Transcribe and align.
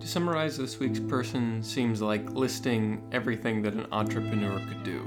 To 0.00 0.08
summarize 0.08 0.56
this 0.56 0.80
week's 0.80 0.98
person 0.98 1.62
seems 1.62 2.00
like 2.00 2.30
listing 2.30 3.02
everything 3.12 3.60
that 3.62 3.74
an 3.74 3.86
entrepreneur 3.92 4.58
could 4.66 4.82
do. 4.82 5.06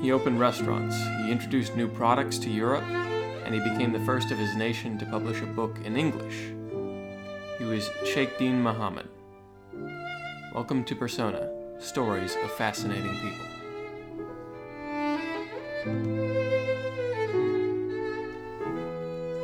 He 0.00 0.12
opened 0.12 0.38
restaurants, 0.38 0.96
he 1.24 1.32
introduced 1.32 1.74
new 1.74 1.88
products 1.88 2.38
to 2.38 2.50
Europe, 2.50 2.84
and 2.84 3.52
he 3.52 3.58
became 3.60 3.92
the 3.92 4.04
first 4.06 4.30
of 4.30 4.38
his 4.38 4.54
nation 4.54 4.96
to 4.98 5.06
publish 5.06 5.42
a 5.42 5.46
book 5.46 5.76
in 5.84 5.96
English. 5.96 6.52
He 7.58 7.64
was 7.64 7.90
Sheikh 8.04 8.38
Deen 8.38 8.62
Muhammad. 8.62 9.08
Welcome 10.54 10.84
to 10.84 10.94
Persona 10.94 11.50
Stories 11.80 12.36
of 12.44 12.52
Fascinating 12.52 13.18
People. 13.18 13.46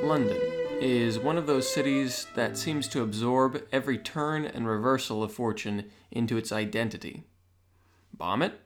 London 0.04 0.53
is 0.84 1.18
one 1.18 1.38
of 1.38 1.46
those 1.46 1.72
cities 1.72 2.26
that 2.34 2.58
seems 2.58 2.86
to 2.88 3.02
absorb 3.02 3.62
every 3.72 3.96
turn 3.96 4.44
and 4.44 4.68
reversal 4.68 5.22
of 5.22 5.32
fortune 5.32 5.90
into 6.10 6.36
its 6.36 6.52
identity. 6.52 7.24
Bomb 8.12 8.42
it, 8.42 8.60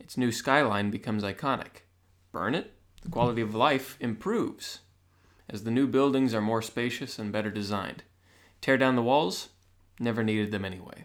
its 0.00 0.16
new 0.16 0.32
skyline 0.32 0.90
becomes 0.90 1.22
iconic. 1.22 1.84
Burn 2.32 2.56
it, 2.56 2.72
the 3.02 3.08
quality 3.08 3.40
of 3.40 3.54
life 3.54 3.96
improves, 4.00 4.80
as 5.48 5.62
the 5.62 5.70
new 5.70 5.86
buildings 5.86 6.34
are 6.34 6.40
more 6.40 6.60
spacious 6.60 7.20
and 7.20 7.30
better 7.30 7.52
designed. 7.52 8.02
Tear 8.60 8.76
down 8.76 8.96
the 8.96 9.02
walls, 9.02 9.50
never 10.00 10.24
needed 10.24 10.50
them 10.50 10.64
anyway. 10.64 11.04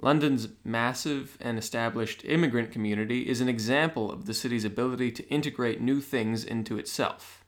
London's 0.00 0.48
massive 0.64 1.38
and 1.40 1.58
established 1.58 2.24
immigrant 2.24 2.72
community 2.72 3.28
is 3.28 3.40
an 3.40 3.48
example 3.48 4.10
of 4.10 4.26
the 4.26 4.34
city's 4.34 4.64
ability 4.64 5.12
to 5.12 5.28
integrate 5.28 5.80
new 5.80 6.00
things 6.00 6.42
into 6.42 6.76
itself. 6.76 7.44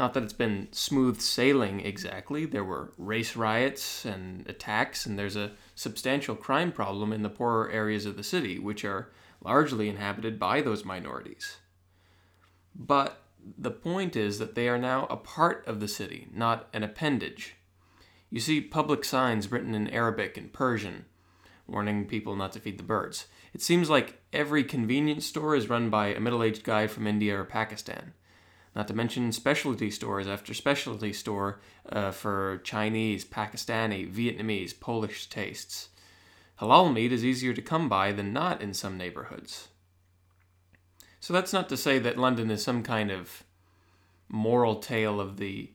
Not 0.00 0.14
that 0.14 0.22
it's 0.22 0.32
been 0.32 0.68
smooth 0.72 1.20
sailing 1.20 1.80
exactly. 1.80 2.46
There 2.46 2.64
were 2.64 2.94
race 2.96 3.36
riots 3.36 4.06
and 4.06 4.48
attacks, 4.48 5.04
and 5.04 5.18
there's 5.18 5.36
a 5.36 5.52
substantial 5.74 6.34
crime 6.34 6.72
problem 6.72 7.12
in 7.12 7.20
the 7.20 7.28
poorer 7.28 7.70
areas 7.70 8.06
of 8.06 8.16
the 8.16 8.22
city, 8.22 8.58
which 8.58 8.82
are 8.82 9.10
largely 9.44 9.90
inhabited 9.90 10.38
by 10.38 10.62
those 10.62 10.86
minorities. 10.86 11.58
But 12.74 13.24
the 13.58 13.70
point 13.70 14.16
is 14.16 14.38
that 14.38 14.54
they 14.54 14.70
are 14.70 14.78
now 14.78 15.06
a 15.10 15.18
part 15.18 15.66
of 15.66 15.80
the 15.80 15.88
city, 15.88 16.28
not 16.32 16.70
an 16.72 16.82
appendage. 16.82 17.56
You 18.30 18.40
see 18.40 18.62
public 18.62 19.04
signs 19.04 19.52
written 19.52 19.74
in 19.74 19.86
Arabic 19.88 20.38
and 20.38 20.50
Persian 20.50 21.04
warning 21.66 22.06
people 22.06 22.36
not 22.36 22.52
to 22.52 22.58
feed 22.58 22.78
the 22.78 22.84
birds. 22.84 23.26
It 23.52 23.60
seems 23.60 23.90
like 23.90 24.22
every 24.32 24.64
convenience 24.64 25.26
store 25.26 25.54
is 25.54 25.68
run 25.68 25.90
by 25.90 26.06
a 26.06 26.20
middle 26.20 26.42
aged 26.42 26.64
guy 26.64 26.86
from 26.86 27.06
India 27.06 27.38
or 27.38 27.44
Pakistan. 27.44 28.14
Not 28.74 28.86
to 28.88 28.94
mention 28.94 29.32
specialty 29.32 29.90
stores 29.90 30.28
after 30.28 30.54
specialty 30.54 31.12
store 31.12 31.60
uh, 31.90 32.12
for 32.12 32.58
Chinese, 32.58 33.24
Pakistani, 33.24 34.10
Vietnamese, 34.10 34.78
Polish 34.78 35.28
tastes. 35.28 35.88
Halal 36.60 36.92
meat 36.92 37.12
is 37.12 37.24
easier 37.24 37.52
to 37.52 37.62
come 37.62 37.88
by 37.88 38.12
than 38.12 38.32
not 38.32 38.60
in 38.60 38.74
some 38.74 38.96
neighborhoods. 38.96 39.68
So 41.18 41.32
that's 41.32 41.52
not 41.52 41.68
to 41.70 41.76
say 41.76 41.98
that 41.98 42.18
London 42.18 42.50
is 42.50 42.62
some 42.62 42.82
kind 42.82 43.10
of 43.10 43.44
moral 44.28 44.76
tale 44.76 45.20
of 45.20 45.38
the 45.38 45.70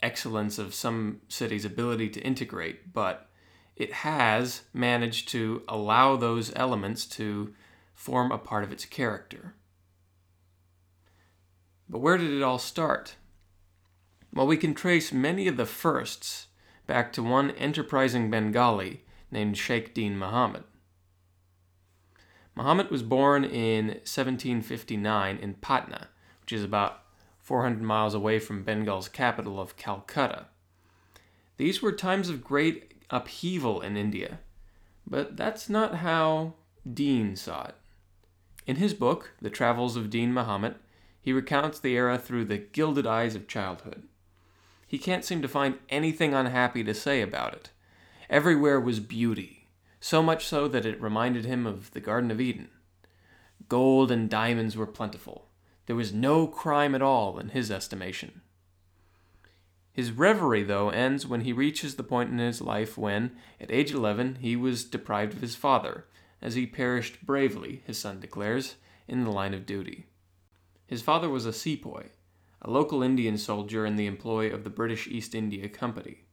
excellence 0.00 0.58
of 0.58 0.74
some 0.74 1.20
city's 1.28 1.64
ability 1.64 2.08
to 2.10 2.20
integrate, 2.20 2.92
but 2.92 3.28
it 3.76 3.92
has 3.92 4.62
managed 4.72 5.28
to 5.28 5.62
allow 5.68 6.16
those 6.16 6.52
elements 6.54 7.06
to 7.06 7.54
form 7.94 8.30
a 8.30 8.38
part 8.38 8.64
of 8.64 8.72
its 8.72 8.84
character. 8.84 9.54
But 11.92 11.98
where 11.98 12.16
did 12.16 12.30
it 12.30 12.42
all 12.42 12.58
start? 12.58 13.16
Well, 14.32 14.46
we 14.46 14.56
can 14.56 14.72
trace 14.72 15.12
many 15.12 15.46
of 15.46 15.58
the 15.58 15.66
firsts 15.66 16.46
back 16.86 17.12
to 17.12 17.22
one 17.22 17.50
enterprising 17.50 18.30
Bengali 18.30 19.04
named 19.30 19.58
Sheikh 19.58 19.92
Deen 19.92 20.16
Mohammed. 20.16 20.64
Muhammad 22.56 22.90
was 22.90 23.02
born 23.02 23.44
in 23.44 23.88
1759 23.88 25.36
in 25.36 25.54
Patna, 25.54 26.08
which 26.40 26.52
is 26.52 26.64
about 26.64 27.02
400 27.40 27.82
miles 27.82 28.14
away 28.14 28.38
from 28.38 28.64
Bengal's 28.64 29.10
capital 29.10 29.60
of 29.60 29.76
Calcutta. 29.76 30.46
These 31.58 31.82
were 31.82 31.92
times 31.92 32.30
of 32.30 32.42
great 32.42 33.02
upheaval 33.10 33.82
in 33.82 33.98
India. 33.98 34.40
But 35.06 35.36
that's 35.36 35.68
not 35.68 35.96
how 35.96 36.54
Deen 36.90 37.36
saw 37.36 37.66
it. 37.66 37.74
In 38.66 38.76
his 38.76 38.94
book, 38.94 39.32
The 39.42 39.50
Travels 39.50 39.94
of 39.94 40.08
Deen 40.08 40.32
Muhammad, 40.32 40.76
he 41.22 41.32
recounts 41.32 41.78
the 41.78 41.96
era 41.96 42.18
through 42.18 42.44
the 42.44 42.58
gilded 42.58 43.06
eyes 43.06 43.36
of 43.36 43.46
childhood. 43.46 44.02
He 44.86 44.98
can't 44.98 45.24
seem 45.24 45.40
to 45.40 45.48
find 45.48 45.78
anything 45.88 46.34
unhappy 46.34 46.82
to 46.84 46.92
say 46.92 47.22
about 47.22 47.54
it. 47.54 47.70
Everywhere 48.28 48.80
was 48.80 49.00
beauty, 49.00 49.68
so 50.00 50.20
much 50.20 50.46
so 50.46 50.66
that 50.68 50.84
it 50.84 51.00
reminded 51.00 51.44
him 51.44 51.64
of 51.64 51.92
the 51.92 52.00
Garden 52.00 52.32
of 52.32 52.40
Eden. 52.40 52.68
Gold 53.68 54.10
and 54.10 54.28
diamonds 54.28 54.76
were 54.76 54.86
plentiful. 54.86 55.48
There 55.86 55.96
was 55.96 56.12
no 56.12 56.48
crime 56.48 56.94
at 56.94 57.02
all 57.02 57.38
in 57.38 57.50
his 57.50 57.70
estimation. 57.70 58.42
His 59.92 60.10
reverie, 60.10 60.64
though, 60.64 60.90
ends 60.90 61.26
when 61.26 61.42
he 61.42 61.52
reaches 61.52 61.94
the 61.94 62.02
point 62.02 62.30
in 62.30 62.38
his 62.38 62.60
life 62.60 62.98
when, 62.98 63.36
at 63.60 63.70
age 63.70 63.92
11, 63.92 64.38
he 64.40 64.56
was 64.56 64.84
deprived 64.84 65.34
of 65.34 65.40
his 65.40 65.54
father, 65.54 66.06
as 66.40 66.54
he 66.54 66.66
perished 66.66 67.24
bravely, 67.24 67.82
his 67.86 67.98
son 67.98 68.18
declares, 68.18 68.74
in 69.06 69.24
the 69.24 69.30
line 69.30 69.54
of 69.54 69.66
duty. 69.66 70.06
His 70.92 71.00
father 71.00 71.30
was 71.30 71.46
a 71.46 71.54
sepoy, 71.54 72.10
a 72.60 72.70
local 72.70 73.02
Indian 73.02 73.38
soldier 73.38 73.86
in 73.86 73.96
the 73.96 74.04
employ 74.04 74.52
of 74.52 74.62
the 74.62 74.68
British 74.68 75.06
East 75.06 75.34
India 75.34 75.66
Company. 75.66 76.24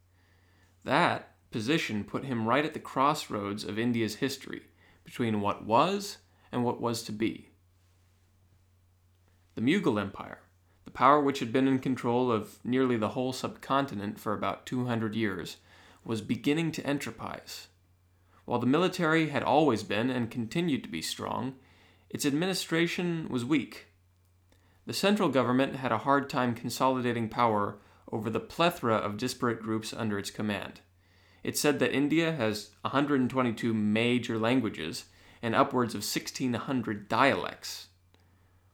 That 0.83 1.31
position 1.49 2.03
put 2.03 2.25
him 2.25 2.45
right 2.45 2.65
at 2.65 2.73
the 2.73 2.81
crossroads 2.81 3.63
of 3.63 3.79
India's 3.79 4.15
history, 4.15 4.63
between 5.05 5.39
what 5.39 5.63
was 5.63 6.17
and 6.51 6.65
what 6.65 6.81
was 6.81 7.03
to 7.03 7.13
be. 7.13 7.51
The 9.55 9.61
Mughal 9.61 9.97
Empire, 9.97 10.39
the 10.83 10.91
power 10.91 11.21
which 11.21 11.39
had 11.39 11.53
been 11.53 11.69
in 11.69 11.79
control 11.79 12.29
of 12.29 12.59
nearly 12.65 12.97
the 12.97 13.15
whole 13.15 13.31
subcontinent 13.31 14.19
for 14.19 14.33
about 14.33 14.65
200 14.65 15.15
years 15.15 15.55
was 16.03 16.19
beginning 16.19 16.73
to 16.73 16.85
enterprise. 16.85 17.67
While 18.43 18.59
the 18.59 18.67
military 18.67 19.29
had 19.29 19.41
always 19.41 19.83
been 19.83 20.09
and 20.09 20.29
continued 20.29 20.83
to 20.83 20.89
be 20.89 21.01
strong, 21.01 21.55
its 22.09 22.25
administration 22.25 23.29
was 23.29 23.45
weak. 23.45 23.85
The 24.89 24.95
central 24.95 25.29
government 25.29 25.75
had 25.75 25.91
a 25.91 25.99
hard 25.99 26.31
time 26.31 26.55
consolidating 26.55 27.29
power 27.29 27.77
over 28.11 28.27
the 28.27 28.39
plethora 28.39 28.95
of 28.95 29.17
disparate 29.17 29.61
groups 29.61 29.93
under 29.93 30.17
its 30.17 30.31
command. 30.31 30.81
It 31.43 31.59
said 31.59 31.77
that 31.77 31.93
India 31.93 32.31
has 32.31 32.71
122 32.81 33.71
major 33.71 34.39
languages 34.39 35.05
and 35.43 35.53
upwards 35.53 35.93
of 35.93 36.01
1,600 36.01 37.07
dialects. 37.07 37.89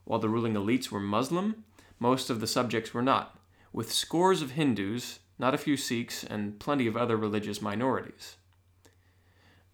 While 0.06 0.20
the 0.20 0.30
ruling 0.30 0.54
elites 0.54 0.90
were 0.90 1.02
Muslim, 1.02 1.66
most 2.00 2.30
of 2.30 2.40
the 2.40 2.48
subjects 2.48 2.94
were 2.94 3.02
not, 3.02 3.38
with 3.74 3.92
scores 3.92 4.42
of 4.42 4.52
Hindus, 4.52 5.20
not 5.38 5.54
a 5.54 5.58
few 5.58 5.75
Sikhs, 5.75 6.24
and 6.24 6.58
plenty 6.62 6.88
of 6.88 6.96
other 6.96 7.18
religious 7.18 7.62
minorities. 7.62 8.38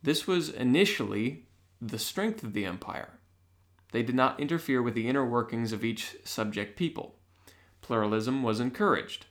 This 0.02 0.26
was 0.26 0.50
initially 0.50 1.46
the 1.80 2.00
strength 2.00 2.42
of 2.42 2.54
the 2.54 2.66
empire. 2.66 3.20
They 3.92 4.04
did 4.04 4.16
not 4.16 4.40
interfere 4.40 4.82
with 4.82 4.96
the 4.96 5.08
inner 5.08 5.26
workings 5.26 5.74
of 5.74 5.84
each 5.84 6.16
subject 6.24 6.78
people. 6.78 7.16
Pluralism 7.82 8.44
was 8.44 8.60
encouraged. 8.60 9.26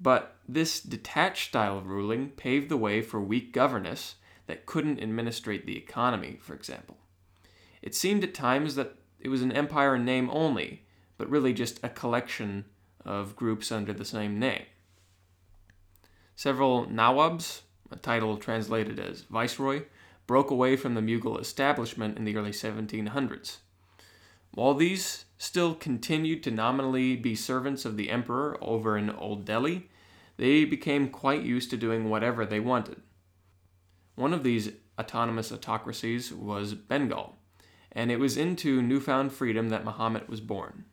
But 0.00 0.36
this 0.48 0.80
detached 0.80 1.48
style 1.48 1.78
of 1.78 1.86
ruling 1.86 2.30
paved 2.30 2.68
the 2.68 2.76
way 2.76 3.02
for 3.02 3.20
weak 3.20 3.52
governance 3.52 4.16
that 4.46 4.66
couldn't 4.66 5.02
administrate 5.02 5.66
the 5.66 5.76
economy, 5.76 6.38
for 6.40 6.54
example. 6.54 6.98
It 7.82 7.94
seemed 7.94 8.24
at 8.24 8.34
times 8.34 8.74
that 8.74 8.96
it 9.20 9.28
was 9.28 9.42
an 9.42 9.52
empire 9.52 9.96
in 9.96 10.04
name 10.04 10.30
only, 10.30 10.84
but 11.18 11.30
really 11.30 11.52
just 11.52 11.80
a 11.82 11.88
collection 11.88 12.64
of 13.04 13.36
groups 13.36 13.72
under 13.72 13.92
the 13.92 14.04
same 14.04 14.38
name. 14.38 14.64
Several 16.34 16.86
Nawabs, 16.86 17.62
a 17.90 17.96
title 17.96 18.36
translated 18.36 18.98
as 18.98 19.22
viceroy, 19.22 19.84
broke 20.26 20.50
away 20.50 20.76
from 20.76 20.94
the 20.94 21.00
Mughal 21.00 21.40
establishment 21.40 22.18
in 22.18 22.24
the 22.24 22.36
early 22.36 22.50
1700s. 22.50 23.58
While 24.56 24.72
these 24.72 25.26
still 25.36 25.74
continued 25.74 26.42
to 26.44 26.50
nominally 26.50 27.14
be 27.14 27.34
servants 27.34 27.84
of 27.84 27.98
the 27.98 28.08
emperor 28.08 28.56
over 28.62 28.96
in 28.96 29.10
Old 29.10 29.44
Delhi, 29.44 29.90
they 30.38 30.64
became 30.64 31.10
quite 31.10 31.42
used 31.42 31.68
to 31.70 31.76
doing 31.76 32.08
whatever 32.08 32.46
they 32.46 32.58
wanted. 32.58 33.02
One 34.14 34.32
of 34.32 34.44
these 34.44 34.70
autonomous 34.98 35.52
autocracies 35.52 36.32
was 36.32 36.72
Bengal, 36.72 37.36
and 37.92 38.10
it 38.10 38.18
was 38.18 38.38
into 38.38 38.80
newfound 38.80 39.32
freedom 39.32 39.68
that 39.68 39.84
Muhammad 39.84 40.26
was 40.26 40.40
born. 40.40 40.86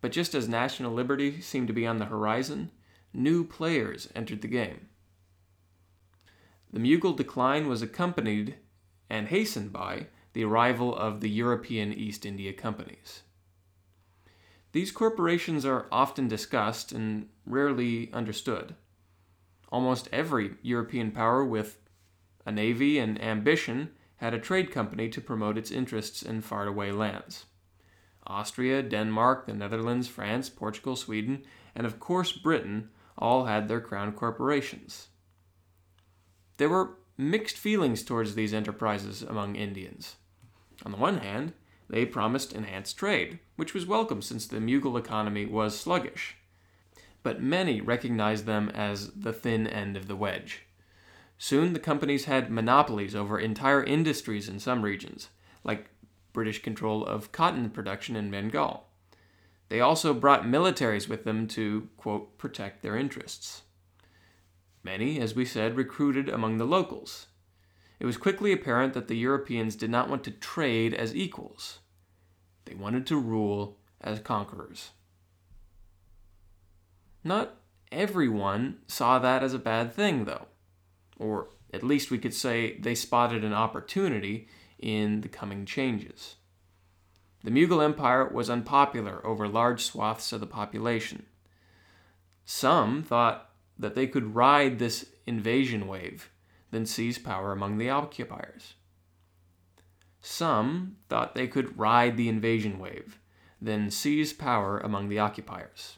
But 0.00 0.10
just 0.10 0.34
as 0.34 0.48
national 0.48 0.94
liberty 0.94 1.42
seemed 1.42 1.66
to 1.66 1.74
be 1.74 1.86
on 1.86 1.98
the 1.98 2.06
horizon, 2.06 2.70
new 3.12 3.44
players 3.44 4.08
entered 4.14 4.40
the 4.40 4.48
game. 4.48 4.88
The 6.72 6.80
Mughal 6.80 7.14
decline 7.14 7.68
was 7.68 7.82
accompanied 7.82 8.54
and 9.10 9.28
hastened 9.28 9.74
by 9.74 10.06
the 10.32 10.44
arrival 10.44 10.94
of 10.94 11.20
the 11.20 11.30
European 11.30 11.92
East 11.92 12.24
India 12.24 12.52
companies. 12.52 13.22
These 14.72 14.92
corporations 14.92 15.64
are 15.64 15.86
often 15.90 16.28
discussed 16.28 16.92
and 16.92 17.28
rarely 17.44 18.12
understood. 18.12 18.76
almost 19.70 20.08
every 20.12 20.52
European 20.62 21.10
power 21.10 21.44
with 21.44 21.78
a 22.44 22.52
navy 22.52 22.98
and 22.98 23.22
ambition 23.22 23.90
had 24.16 24.34
a 24.34 24.38
trade 24.38 24.70
company 24.70 25.08
to 25.08 25.20
promote 25.20 25.56
its 25.56 25.70
interests 25.70 26.22
in 26.22 26.40
faraway 26.40 26.90
lands. 26.90 27.46
Austria, 28.26 28.82
Denmark, 28.82 29.46
the 29.46 29.54
Netherlands, 29.54 30.06
France, 30.06 30.48
Portugal, 30.50 30.94
Sweden, 30.94 31.42
and 31.74 31.86
of 31.86 31.98
course 31.98 32.32
Britain 32.32 32.90
all 33.16 33.46
had 33.46 33.68
their 33.68 33.80
crown 33.80 34.12
corporations. 34.12 35.08
There 36.58 36.68
were 36.68 36.98
mixed 37.16 37.56
feelings 37.56 38.02
towards 38.02 38.34
these 38.34 38.52
enterprises 38.54 39.22
among 39.22 39.56
Indians. 39.56 40.16
On 40.84 40.92
the 40.92 40.98
one 40.98 41.18
hand, 41.18 41.52
they 41.88 42.06
promised 42.06 42.52
enhanced 42.52 42.96
trade, 42.96 43.40
which 43.56 43.74
was 43.74 43.84
welcome 43.86 44.22
since 44.22 44.46
the 44.46 44.58
Mughal 44.58 44.98
economy 44.98 45.44
was 45.44 45.78
sluggish. 45.78 46.36
But 47.22 47.42
many 47.42 47.80
recognized 47.80 48.46
them 48.46 48.70
as 48.70 49.10
the 49.10 49.32
thin 49.32 49.66
end 49.66 49.96
of 49.96 50.08
the 50.08 50.16
wedge. 50.16 50.62
Soon 51.36 51.72
the 51.72 51.80
companies 51.80 52.26
had 52.26 52.50
monopolies 52.50 53.14
over 53.14 53.38
entire 53.38 53.82
industries 53.82 54.48
in 54.48 54.60
some 54.60 54.82
regions, 54.82 55.28
like 55.64 55.88
British 56.32 56.62
control 56.62 57.04
of 57.04 57.32
cotton 57.32 57.70
production 57.70 58.14
in 58.14 58.30
Bengal. 58.30 58.86
They 59.68 59.80
also 59.80 60.14
brought 60.14 60.44
militaries 60.44 61.08
with 61.08 61.24
them 61.24 61.46
to, 61.48 61.88
quote, 61.96 62.38
protect 62.38 62.82
their 62.82 62.96
interests. 62.96 63.62
Many, 64.82 65.20
as 65.20 65.34
we 65.34 65.44
said, 65.44 65.76
recruited 65.76 66.28
among 66.28 66.58
the 66.58 66.66
locals. 66.66 67.26
It 68.00 68.06
was 68.06 68.16
quickly 68.16 68.52
apparent 68.52 68.94
that 68.94 69.06
the 69.06 69.16
Europeans 69.16 69.76
did 69.76 69.90
not 69.90 70.08
want 70.08 70.24
to 70.24 70.30
trade 70.30 70.94
as 70.94 71.14
equals. 71.14 71.78
They 72.64 72.74
wanted 72.74 73.06
to 73.06 73.16
rule 73.16 73.78
as 74.00 74.18
conquerors. 74.20 74.90
Not 77.22 77.56
everyone 77.92 78.78
saw 78.88 79.18
that 79.18 79.42
as 79.44 79.54
a 79.54 79.58
bad 79.58 79.92
thing, 79.92 80.24
though 80.24 80.46
or 81.20 81.48
at 81.72 81.84
least 81.84 82.10
we 82.10 82.18
could 82.18 82.34
say 82.34 82.76
they 82.78 82.96
spotted 82.96 83.44
an 83.44 83.52
opportunity 83.52 84.48
in 84.80 85.20
the 85.20 85.28
coming 85.28 85.64
changes. 85.64 86.36
The 87.44 87.50
Mughal 87.50 87.84
Empire 87.84 88.26
was 88.26 88.50
unpopular 88.50 89.24
over 89.24 89.46
large 89.46 89.84
swaths 89.84 90.32
of 90.32 90.40
the 90.40 90.46
population. 90.46 91.26
Some 92.44 93.02
thought 93.02 93.50
that 93.78 93.94
they 93.94 94.06
could 94.06 94.34
ride 94.34 94.78
this 94.78 95.06
invasion 95.26 95.86
wave, 95.86 96.30
then 96.70 96.86
seize 96.86 97.18
power 97.18 97.52
among 97.52 97.78
the 97.78 97.90
occupiers. 97.90 98.74
Some 100.20 100.96
thought 101.08 101.34
they 101.34 101.46
could 101.46 101.78
ride 101.78 102.16
the 102.16 102.28
invasion 102.28 102.78
wave, 102.78 103.18
then 103.60 103.90
seize 103.90 104.32
power 104.32 104.78
among 104.78 105.08
the 105.08 105.18
occupiers. 105.18 105.96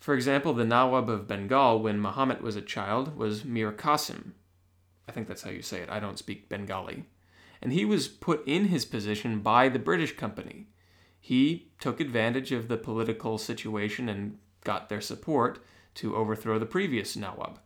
For 0.00 0.14
example, 0.14 0.52
the 0.52 0.64
Nawab 0.64 1.08
of 1.08 1.28
Bengal, 1.28 1.80
when 1.80 2.00
Muhammad 2.00 2.42
was 2.42 2.56
a 2.56 2.62
child, 2.62 3.16
was 3.16 3.44
Mir 3.44 3.70
Qasim. 3.72 4.32
I 5.08 5.12
think 5.12 5.28
that's 5.28 5.42
how 5.42 5.50
you 5.50 5.62
say 5.62 5.80
it. 5.80 5.88
I 5.88 6.00
don't 6.00 6.18
speak 6.18 6.48
Bengali. 6.48 7.04
And 7.60 7.72
he 7.72 7.84
was 7.84 8.08
put 8.08 8.46
in 8.46 8.66
his 8.66 8.84
position 8.84 9.38
by 9.40 9.68
the 9.68 9.78
British 9.78 10.16
company. 10.16 10.66
He 11.20 11.70
took 11.78 12.00
advantage 12.00 12.50
of 12.50 12.66
the 12.66 12.76
political 12.76 13.38
situation 13.38 14.08
and 14.08 14.38
got 14.64 14.88
their 14.88 15.00
support 15.00 15.60
to 15.94 16.16
overthrow 16.16 16.58
the 16.58 16.66
previous 16.66 17.14
Nawab. 17.14 17.60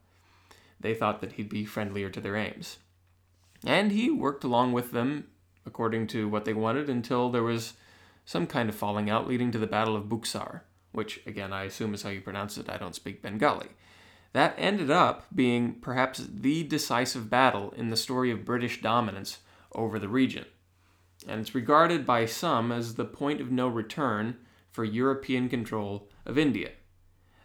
They 0.81 0.95
thought 0.95 1.21
that 1.21 1.33
he'd 1.33 1.49
be 1.49 1.65
friendlier 1.65 2.11
to 2.11 2.21
their 2.21 2.37
aims. 2.37 2.79
And 3.65 3.93
he 3.93 4.11
worked 4.11 4.45
along 4.45 4.73
with 4.73 4.93
them 4.93 5.29
according 5.65 6.07
to 6.09 6.29
what 6.29 6.45
they 6.45 6.55
wanted 6.55 6.89
until 6.89 7.31
there 7.31 7.43
was 7.43 7.75
some 8.25 8.47
kind 8.47 8.69
of 8.69 8.75
falling 8.75 9.11
out 9.11 9.27
leading 9.27 9.51
to 9.53 9.59
the 9.59 9.67
Battle 9.67 9.97
of 9.97 10.05
Buxar 10.05 10.63
which 10.97 11.21
again 11.27 11.53
I 11.53 11.65
assume 11.65 11.93
is 11.93 12.03
how 12.03 12.09
you 12.09 12.23
pronounce 12.23 12.57
it, 12.57 12.71
I 12.71 12.79
don't 12.79 12.95
speak 12.95 13.21
Bengali. 13.23 13.69
That 14.33 14.55
ended 14.57 14.91
up 14.91 15.27
being 15.35 15.75
perhaps 15.75 16.27
the 16.27 16.63
decisive 16.63 17.31
battle 17.31 17.73
in 17.77 17.91
the 17.91 17.97
story 17.97 18.31
of 18.31 18.45
British 18.45 18.81
dominance 18.81 19.39
over 19.73 19.99
the 19.99 20.09
region. 20.09 20.47
And 21.29 21.41
it's 21.41 21.55
regarded 21.55 22.07
by 22.07 22.25
some 22.27 22.73
as 22.73 22.95
the 22.95 23.05
point 23.05 23.41
of 23.41 23.51
no 23.51 23.69
return 23.69 24.39
for 24.71 24.85
European 24.85 25.49
control 25.49 26.09
of 26.25 26.39
India. 26.39 26.71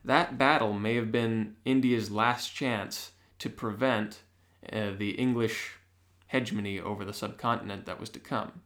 That 0.03 0.37
battle 0.37 0.73
may 0.73 0.95
have 0.95 1.11
been 1.11 1.55
India's 1.65 2.09
last 2.09 2.55
chance 2.55 3.11
to 3.41 3.49
prevent 3.49 4.21
uh, 4.71 4.91
the 4.97 5.11
English 5.11 5.73
hegemony 6.27 6.79
over 6.79 7.03
the 7.03 7.13
subcontinent 7.13 7.85
that 7.85 7.99
was 7.99 8.09
to 8.09 8.19
come. 8.19 8.61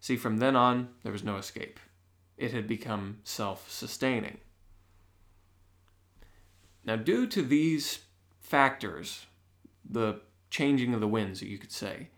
See, 0.00 0.16
from 0.16 0.38
then 0.38 0.56
on, 0.56 0.88
there 1.02 1.12
was 1.12 1.24
no 1.24 1.36
escape 1.36 1.78
it 2.36 2.52
had 2.52 2.66
become 2.66 3.18
self 3.24 3.70
sustaining. 3.70 4.38
Now, 6.84 6.96
due 6.96 7.26
to 7.28 7.42
these 7.42 8.00
factors, 8.40 9.26
the 9.88 10.20
changing 10.50 10.94
of 10.94 11.00
the 11.00 11.08
winds, 11.08 11.42
you 11.42 11.58
could 11.58 11.72
say, 11.72 12.08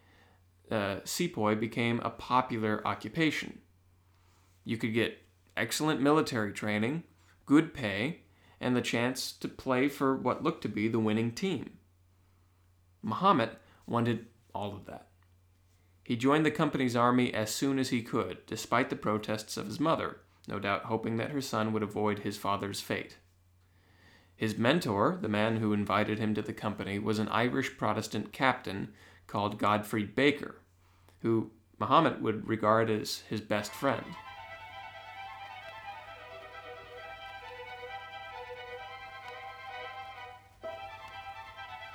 uh, 0.70 0.96
sepoy 1.04 1.54
became 1.54 2.00
a 2.00 2.10
popular 2.10 2.86
occupation. 2.86 3.60
You 4.64 4.76
could 4.76 4.92
get 4.92 5.22
excellent 5.56 6.00
military 6.00 6.52
training, 6.52 7.04
good 7.44 7.72
pay, 7.72 8.22
and 8.60 8.76
the 8.76 8.80
chance 8.80 9.32
to 9.32 9.48
play 9.48 9.88
for 9.88 10.16
what 10.16 10.42
looked 10.42 10.62
to 10.62 10.68
be 10.68 10.88
the 10.88 10.98
winning 10.98 11.32
team. 11.32 11.78
Muhammad 13.02 13.50
wanted 13.86 14.26
all 14.54 14.74
of 14.74 14.86
that. 14.86 15.08
He 16.02 16.16
joined 16.16 16.46
the 16.46 16.50
company's 16.50 16.96
army 16.96 17.34
as 17.34 17.54
soon 17.54 17.78
as 17.78 17.90
he 17.90 18.02
could, 18.02 18.46
despite 18.46 18.90
the 18.90 18.96
protests 18.96 19.56
of 19.56 19.66
his 19.66 19.80
mother, 19.80 20.20
no 20.46 20.58
doubt 20.58 20.84
hoping 20.84 21.16
that 21.16 21.32
her 21.32 21.40
son 21.40 21.72
would 21.72 21.82
avoid 21.82 22.20
his 22.20 22.36
father's 22.36 22.80
fate. 22.80 23.16
His 24.36 24.58
mentor, 24.58 25.18
the 25.20 25.28
man 25.28 25.56
who 25.56 25.72
invited 25.72 26.18
him 26.18 26.34
to 26.34 26.42
the 26.42 26.52
company, 26.52 26.98
was 26.98 27.18
an 27.18 27.28
Irish 27.28 27.76
Protestant 27.76 28.32
captain 28.32 28.92
called 29.26 29.58
Godfrey 29.58 30.04
Baker, 30.04 30.60
who 31.20 31.50
Muhammad 31.78 32.22
would 32.22 32.46
regard 32.46 32.90
as 32.90 33.20
his 33.28 33.40
best 33.40 33.72
friend. 33.72 34.04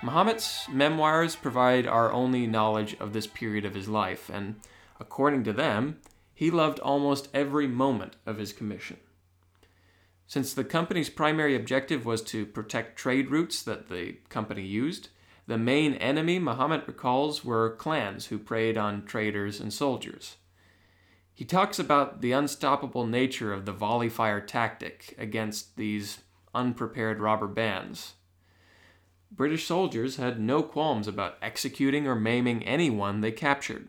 Muhammad's 0.03 0.65
memoirs 0.71 1.35
provide 1.35 1.85
our 1.85 2.11
only 2.11 2.47
knowledge 2.47 2.95
of 2.99 3.13
this 3.13 3.27
period 3.27 3.65
of 3.65 3.75
his 3.75 3.87
life, 3.87 4.29
and 4.33 4.55
according 4.99 5.43
to 5.43 5.53
them, 5.53 5.99
he 6.33 6.49
loved 6.49 6.79
almost 6.79 7.29
every 7.35 7.67
moment 7.67 8.15
of 8.25 8.37
his 8.37 8.51
commission. 8.51 8.97
Since 10.25 10.53
the 10.53 10.63
company's 10.63 11.09
primary 11.09 11.55
objective 11.55 12.03
was 12.03 12.23
to 12.23 12.47
protect 12.47 12.97
trade 12.97 13.29
routes 13.29 13.61
that 13.63 13.89
the 13.89 14.13
company 14.29 14.63
used, 14.63 15.09
the 15.45 15.57
main 15.57 15.93
enemy, 15.95 16.39
Muhammad 16.39 16.83
recalls, 16.87 17.45
were 17.45 17.75
clans 17.75 18.27
who 18.27 18.39
preyed 18.39 18.77
on 18.77 19.05
traders 19.05 19.59
and 19.59 19.71
soldiers. 19.71 20.37
He 21.33 21.45
talks 21.45 21.77
about 21.77 22.21
the 22.21 22.31
unstoppable 22.31 23.05
nature 23.05 23.53
of 23.53 23.65
the 23.65 23.71
volley 23.71 24.09
fire 24.09 24.41
tactic 24.41 25.13
against 25.17 25.75
these 25.75 26.21
unprepared 26.55 27.19
robber 27.19 27.47
bands. 27.47 28.13
British 29.31 29.65
soldiers 29.65 30.17
had 30.17 30.39
no 30.39 30.61
qualms 30.61 31.07
about 31.07 31.37
executing 31.41 32.05
or 32.05 32.15
maiming 32.15 32.63
anyone 32.63 33.21
they 33.21 33.31
captured. 33.31 33.87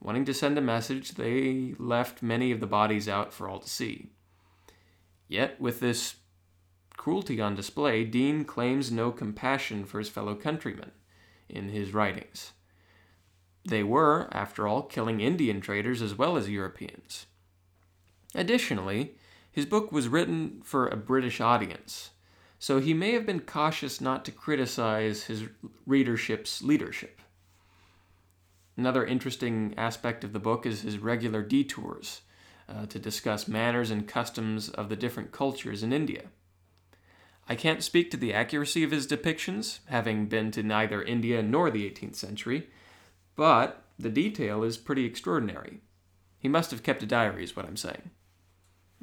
Wanting 0.00 0.24
to 0.24 0.34
send 0.34 0.58
a 0.58 0.62
message, 0.62 1.12
they 1.12 1.74
left 1.78 2.22
many 2.22 2.50
of 2.50 2.58
the 2.60 2.66
bodies 2.66 3.08
out 3.08 3.32
for 3.32 3.48
all 3.48 3.60
to 3.60 3.68
see. 3.68 4.10
Yet, 5.28 5.60
with 5.60 5.80
this 5.80 6.16
cruelty 6.96 7.40
on 7.40 7.54
display, 7.54 8.04
Dean 8.04 8.44
claims 8.44 8.90
no 8.90 9.12
compassion 9.12 9.84
for 9.84 9.98
his 9.98 10.08
fellow 10.08 10.34
countrymen 10.34 10.92
in 11.48 11.68
his 11.68 11.94
writings. 11.94 12.52
They 13.64 13.82
were, 13.82 14.28
after 14.32 14.66
all, 14.66 14.82
killing 14.82 15.20
Indian 15.20 15.60
traders 15.60 16.02
as 16.02 16.16
well 16.16 16.36
as 16.36 16.48
Europeans. 16.48 17.26
Additionally, 18.34 19.14
his 19.52 19.66
book 19.66 19.92
was 19.92 20.08
written 20.08 20.62
for 20.64 20.88
a 20.88 20.96
British 20.96 21.40
audience, 21.40 22.10
so 22.62 22.78
he 22.78 22.94
may 22.94 23.10
have 23.10 23.26
been 23.26 23.40
cautious 23.40 24.00
not 24.00 24.24
to 24.24 24.30
criticize 24.30 25.24
his 25.24 25.48
readership's 25.84 26.62
leadership. 26.62 27.20
Another 28.76 29.04
interesting 29.04 29.74
aspect 29.76 30.22
of 30.22 30.32
the 30.32 30.38
book 30.38 30.64
is 30.64 30.82
his 30.82 30.98
regular 30.98 31.42
detours 31.42 32.20
uh, 32.68 32.86
to 32.86 33.00
discuss 33.00 33.48
manners 33.48 33.90
and 33.90 34.06
customs 34.06 34.68
of 34.68 34.88
the 34.88 34.94
different 34.94 35.32
cultures 35.32 35.82
in 35.82 35.92
India. 35.92 36.26
I 37.48 37.56
can't 37.56 37.82
speak 37.82 38.12
to 38.12 38.16
the 38.16 38.32
accuracy 38.32 38.84
of 38.84 38.92
his 38.92 39.08
depictions, 39.08 39.80
having 39.86 40.26
been 40.26 40.52
to 40.52 40.62
neither 40.62 41.02
India 41.02 41.42
nor 41.42 41.68
the 41.68 41.90
18th 41.90 42.14
century, 42.14 42.70
but 43.34 43.82
the 43.98 44.08
detail 44.08 44.62
is 44.62 44.76
pretty 44.76 45.04
extraordinary. 45.04 45.80
He 46.38 46.46
must 46.46 46.70
have 46.70 46.84
kept 46.84 47.02
a 47.02 47.06
diary, 47.06 47.42
is 47.42 47.56
what 47.56 47.66
I'm 47.66 47.76
saying. 47.76 48.10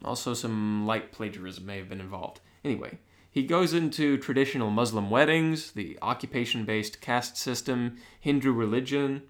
Also, 0.06 0.34
some 0.34 0.88
light 0.88 1.12
plagiarism 1.12 1.66
may 1.66 1.76
have 1.76 1.90
been 1.90 2.00
involved. 2.00 2.40
Anyway, 2.64 3.00
he 3.32 3.44
goes 3.44 3.74
into 3.74 4.18
traditional 4.18 4.72
Muslim 4.72 5.10
weddings, 5.10 5.72
the 5.72 6.00
occupation 6.02 6.66
based 6.66 7.00
caste 7.00 7.38
system, 7.38 7.98
Hindu 8.20 8.52
religion, 8.52 9.24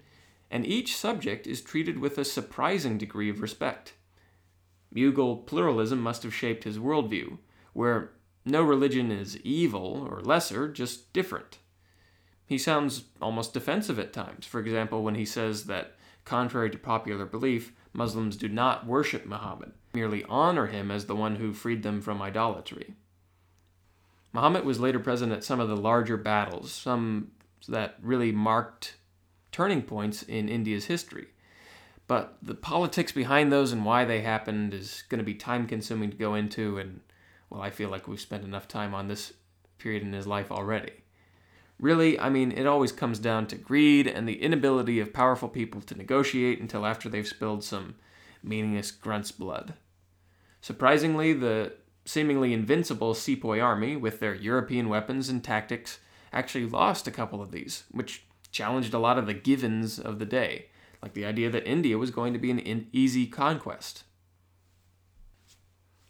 and 0.49 0.65
each 0.65 0.95
subject 0.95 1.45
is 1.45 1.61
treated 1.61 1.99
with 1.99 2.17
a 2.17 2.25
surprising 2.25 2.97
degree 2.97 3.29
of 3.29 3.41
respect. 3.41 3.93
Mughal 4.95 5.45
pluralism 5.45 5.99
must 5.99 6.23
have 6.23 6.33
shaped 6.33 6.63
his 6.63 6.79
worldview, 6.79 7.37
where 7.73 8.11
no 8.45 8.63
religion 8.63 9.11
is 9.11 9.37
evil 9.37 10.07
or 10.09 10.21
lesser, 10.21 10.67
just 10.67 11.11
different. 11.13 11.59
He 12.45 12.57
sounds 12.57 13.03
almost 13.21 13.53
defensive 13.53 13.99
at 13.99 14.13
times. 14.13 14.47
For 14.47 14.59
example, 14.59 15.03
when 15.03 15.15
he 15.15 15.25
says 15.25 15.65
that, 15.65 15.95
contrary 16.25 16.71
to 16.71 16.79
popular 16.79 17.25
belief, 17.25 17.73
Muslims 17.93 18.37
do 18.37 18.47
not 18.47 18.87
worship 18.87 19.25
Muhammad, 19.25 19.73
merely 19.93 20.23
honor 20.23 20.67
him 20.67 20.89
as 20.89 21.05
the 21.05 21.15
one 21.15 21.35
who 21.35 21.53
freed 21.53 21.83
them 21.83 22.01
from 22.01 22.21
idolatry. 22.21 22.95
Muhammad 24.33 24.63
was 24.63 24.79
later 24.79 25.00
present 25.00 25.31
at 25.31 25.43
some 25.43 25.59
of 25.59 25.69
the 25.69 25.75
larger 25.75 26.17
battles, 26.17 26.71
some 26.71 27.31
that 27.67 27.95
really 28.01 28.31
marked 28.31 28.95
turning 29.51 29.81
points 29.81 30.24
in 30.24 30.50
India's 30.50 30.86
history. 30.86 31.27
But 32.07 32.38
the 32.41 32.55
politics 32.55 33.12
behind 33.12 33.51
those 33.51 33.71
and 33.71 33.86
why 33.86 34.05
they 34.05 34.21
happened 34.21 34.74
is 34.74 35.03
going 35.09 35.19
to 35.19 35.25
be 35.25 35.36
time 35.36 35.67
consuming 35.67 36.09
to 36.12 36.17
go 36.17 36.36
into, 36.36 36.77
and 36.77 37.01
well, 37.50 37.62
I 37.62 37.69
feel 37.69 37.89
like 37.89 38.07
we've 38.07 38.19
spent 38.19 38.43
enough 38.43 38.67
time 38.67 38.93
on 38.93 39.07
this 39.07 39.33
period 39.77 40.03
in 40.03 40.13
his 40.13 40.27
life 40.27 40.51
already. 40.51 40.91
Really, 41.79 42.19
I 42.19 42.29
mean, 42.29 42.51
it 42.51 42.65
always 42.65 42.91
comes 42.91 43.19
down 43.19 43.48
to 43.48 43.55
greed 43.55 44.05
and 44.07 44.27
the 44.27 44.41
inability 44.41 45.00
of 45.00 45.13
powerful 45.13 45.48
people 45.48 45.81
to 45.81 45.95
negotiate 45.95 46.59
until 46.59 46.86
after 46.86 47.09
they've 47.09 47.27
spilled 47.27 47.63
some 47.63 47.95
meaningless 48.43 48.91
grunt's 48.91 49.31
blood. 49.31 49.75
Surprisingly, 50.62 51.31
the 51.31 51.74
seemingly 52.09 52.53
invincible 52.53 53.13
Sepoy 53.13 53.61
army, 53.61 53.95
with 53.95 54.19
their 54.19 54.33
European 54.33 54.89
weapons 54.89 55.29
and 55.29 55.43
tactics, 55.43 55.99
actually 56.33 56.65
lost 56.65 57.07
a 57.07 57.11
couple 57.11 57.39
of 57.39 57.51
these, 57.51 57.83
which 57.91 58.23
challenged 58.51 58.95
a 58.95 58.99
lot 58.99 59.19
of 59.19 59.27
the 59.27 59.33
givens 59.35 59.99
of 59.99 60.17
the 60.17 60.25
day, 60.25 60.65
like 61.03 61.13
the 61.13 61.23
idea 61.23 61.51
that 61.51 61.67
India 61.67 61.99
was 61.99 62.09
going 62.09 62.33
to 62.33 62.39
be 62.39 62.49
an 62.49 62.87
easy 62.91 63.27
conquest. 63.27 64.05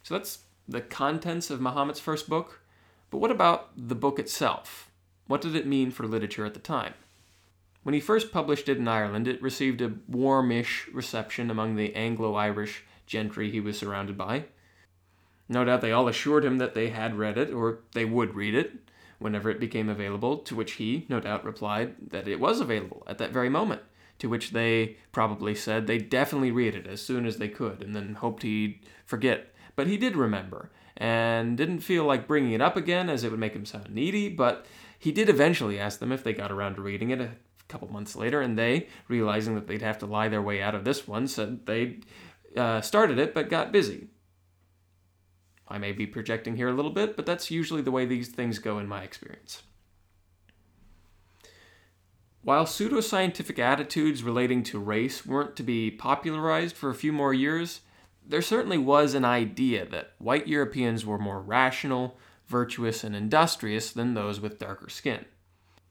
So 0.02 0.14
that's 0.14 0.38
the 0.66 0.80
contents 0.80 1.50
of 1.50 1.60
Muhammad's 1.60 2.00
first 2.00 2.30
book. 2.30 2.62
But 3.10 3.18
what 3.18 3.30
about 3.30 3.68
the 3.76 3.94
book 3.94 4.18
itself? 4.18 4.90
What 5.26 5.42
did 5.42 5.54
it 5.54 5.66
mean 5.66 5.90
for 5.90 6.06
literature 6.06 6.46
at 6.46 6.54
the 6.54 6.60
time? 6.60 6.94
When 7.82 7.94
he 7.94 8.00
first 8.00 8.32
published 8.32 8.70
it 8.70 8.78
in 8.78 8.88
Ireland, 8.88 9.28
it 9.28 9.42
received 9.42 9.82
a 9.82 9.92
warmish 10.08 10.88
reception 10.94 11.50
among 11.50 11.76
the 11.76 11.94
Anglo 11.94 12.36
Irish 12.36 12.84
gentry 13.06 13.50
he 13.50 13.60
was 13.60 13.78
surrounded 13.78 14.16
by. 14.16 14.46
No 15.50 15.64
doubt 15.64 15.80
they 15.80 15.90
all 15.90 16.06
assured 16.06 16.44
him 16.44 16.58
that 16.58 16.74
they 16.74 16.90
had 16.90 17.18
read 17.18 17.36
it, 17.36 17.52
or 17.52 17.80
they 17.92 18.04
would 18.04 18.36
read 18.36 18.54
it, 18.54 18.70
whenever 19.18 19.50
it 19.50 19.58
became 19.58 19.88
available, 19.88 20.38
to 20.38 20.54
which 20.54 20.74
he, 20.74 21.06
no 21.08 21.18
doubt, 21.18 21.44
replied 21.44 21.96
that 22.10 22.28
it 22.28 22.38
was 22.38 22.60
available 22.60 23.02
at 23.08 23.18
that 23.18 23.32
very 23.32 23.48
moment, 23.48 23.82
to 24.20 24.28
which 24.28 24.52
they 24.52 24.96
probably 25.10 25.56
said 25.56 25.88
they'd 25.88 26.08
definitely 26.08 26.52
read 26.52 26.76
it 26.76 26.86
as 26.86 27.02
soon 27.02 27.26
as 27.26 27.38
they 27.38 27.48
could, 27.48 27.82
and 27.82 27.96
then 27.96 28.14
hoped 28.14 28.44
he'd 28.44 28.78
forget. 29.04 29.52
But 29.74 29.88
he 29.88 29.96
did 29.96 30.14
remember, 30.14 30.70
and 30.96 31.56
didn't 31.56 31.80
feel 31.80 32.04
like 32.04 32.28
bringing 32.28 32.52
it 32.52 32.62
up 32.62 32.76
again 32.76 33.10
as 33.10 33.24
it 33.24 33.32
would 33.32 33.40
make 33.40 33.54
him 33.54 33.66
sound 33.66 33.90
needy, 33.90 34.28
but 34.28 34.66
he 35.00 35.10
did 35.10 35.28
eventually 35.28 35.80
ask 35.80 35.98
them 35.98 36.12
if 36.12 36.22
they 36.22 36.32
got 36.32 36.52
around 36.52 36.76
to 36.76 36.82
reading 36.82 37.10
it 37.10 37.20
a 37.20 37.32
couple 37.66 37.88
months 37.88 38.14
later, 38.14 38.40
and 38.40 38.56
they, 38.56 38.86
realizing 39.08 39.56
that 39.56 39.66
they'd 39.66 39.82
have 39.82 39.98
to 39.98 40.06
lie 40.06 40.28
their 40.28 40.42
way 40.42 40.62
out 40.62 40.76
of 40.76 40.84
this 40.84 41.08
one, 41.08 41.26
said 41.26 41.66
they 41.66 41.98
uh, 42.56 42.80
started 42.80 43.18
it 43.18 43.34
but 43.34 43.50
got 43.50 43.72
busy. 43.72 44.10
I 45.70 45.78
may 45.78 45.92
be 45.92 46.06
projecting 46.06 46.56
here 46.56 46.68
a 46.68 46.74
little 46.74 46.90
bit, 46.90 47.16
but 47.16 47.24
that's 47.24 47.50
usually 47.50 47.80
the 47.80 47.92
way 47.92 48.04
these 48.04 48.28
things 48.28 48.58
go 48.58 48.78
in 48.78 48.88
my 48.88 49.02
experience. 49.02 49.62
While 52.42 52.64
pseudoscientific 52.64 53.58
attitudes 53.58 54.22
relating 54.22 54.62
to 54.64 54.78
race 54.78 55.24
weren't 55.24 55.56
to 55.56 55.62
be 55.62 55.90
popularized 55.90 56.74
for 56.74 56.90
a 56.90 56.94
few 56.94 57.12
more 57.12 57.34
years, 57.34 57.82
there 58.26 58.42
certainly 58.42 58.78
was 58.78 59.14
an 59.14 59.24
idea 59.24 59.86
that 59.86 60.12
white 60.18 60.48
Europeans 60.48 61.04
were 61.04 61.18
more 61.18 61.40
rational, 61.40 62.16
virtuous, 62.46 63.04
and 63.04 63.14
industrious 63.14 63.92
than 63.92 64.14
those 64.14 64.40
with 64.40 64.58
darker 64.58 64.88
skin. 64.88 65.24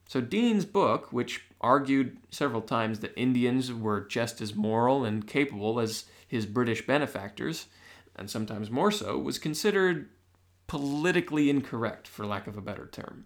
So 0.07 0.21
Dean's 0.21 0.65
book, 0.65 1.13
which 1.13 1.45
argued 1.61 2.17
several 2.31 2.61
times 2.61 2.99
that 2.99 3.13
Indians 3.15 3.71
were 3.71 4.01
just 4.01 4.41
as 4.41 4.55
moral 4.55 5.05
and 5.05 5.27
capable 5.27 5.79
as 5.79 6.05
his 6.27 6.47
British 6.47 6.85
benefactors, 6.87 7.67
and 8.19 8.29
sometimes 8.29 8.69
more 8.69 8.91
so, 8.91 9.17
was 9.17 9.39
considered 9.39 10.09
politically 10.67 11.49
incorrect, 11.49 12.07
for 12.07 12.25
lack 12.25 12.45
of 12.45 12.57
a 12.57 12.61
better 12.61 12.87
term. 12.91 13.25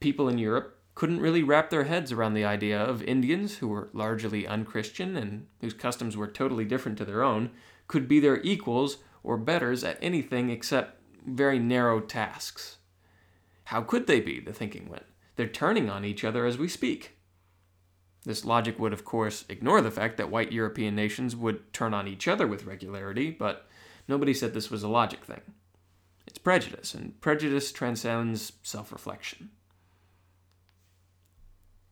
People 0.00 0.28
in 0.28 0.38
Europe 0.38 0.78
couldn't 0.94 1.20
really 1.20 1.42
wrap 1.42 1.68
their 1.68 1.84
heads 1.84 2.10
around 2.10 2.32
the 2.32 2.44
idea 2.44 2.80
of 2.80 3.02
Indians, 3.02 3.56
who 3.56 3.68
were 3.68 3.90
largely 3.92 4.46
unchristian 4.46 5.16
and 5.16 5.46
whose 5.60 5.74
customs 5.74 6.16
were 6.16 6.26
totally 6.26 6.64
different 6.64 6.96
to 6.96 7.04
their 7.04 7.22
own, 7.22 7.50
could 7.86 8.08
be 8.08 8.18
their 8.18 8.40
equals 8.42 8.98
or 9.22 9.36
betters 9.36 9.84
at 9.84 9.98
anything 10.00 10.48
except 10.48 11.00
very 11.26 11.58
narrow 11.58 12.00
tasks. 12.00 12.78
How 13.64 13.82
could 13.82 14.06
they 14.06 14.20
be, 14.20 14.40
the 14.40 14.52
thinking 14.52 14.88
went? 14.88 15.04
They're 15.34 15.48
turning 15.48 15.90
on 15.90 16.04
each 16.04 16.24
other 16.24 16.46
as 16.46 16.56
we 16.56 16.68
speak. 16.68 17.15
This 18.26 18.44
logic 18.44 18.80
would, 18.80 18.92
of 18.92 19.04
course, 19.04 19.44
ignore 19.48 19.80
the 19.80 19.90
fact 19.92 20.16
that 20.16 20.30
white 20.30 20.50
European 20.50 20.96
nations 20.96 21.36
would 21.36 21.72
turn 21.72 21.94
on 21.94 22.08
each 22.08 22.26
other 22.26 22.46
with 22.46 22.64
regularity, 22.64 23.30
but 23.30 23.68
nobody 24.08 24.34
said 24.34 24.52
this 24.52 24.70
was 24.70 24.82
a 24.82 24.88
logic 24.88 25.24
thing. 25.24 25.40
It's 26.26 26.36
prejudice, 26.36 26.92
and 26.92 27.18
prejudice 27.20 27.70
transcends 27.70 28.52
self 28.64 28.90
reflection. 28.90 29.50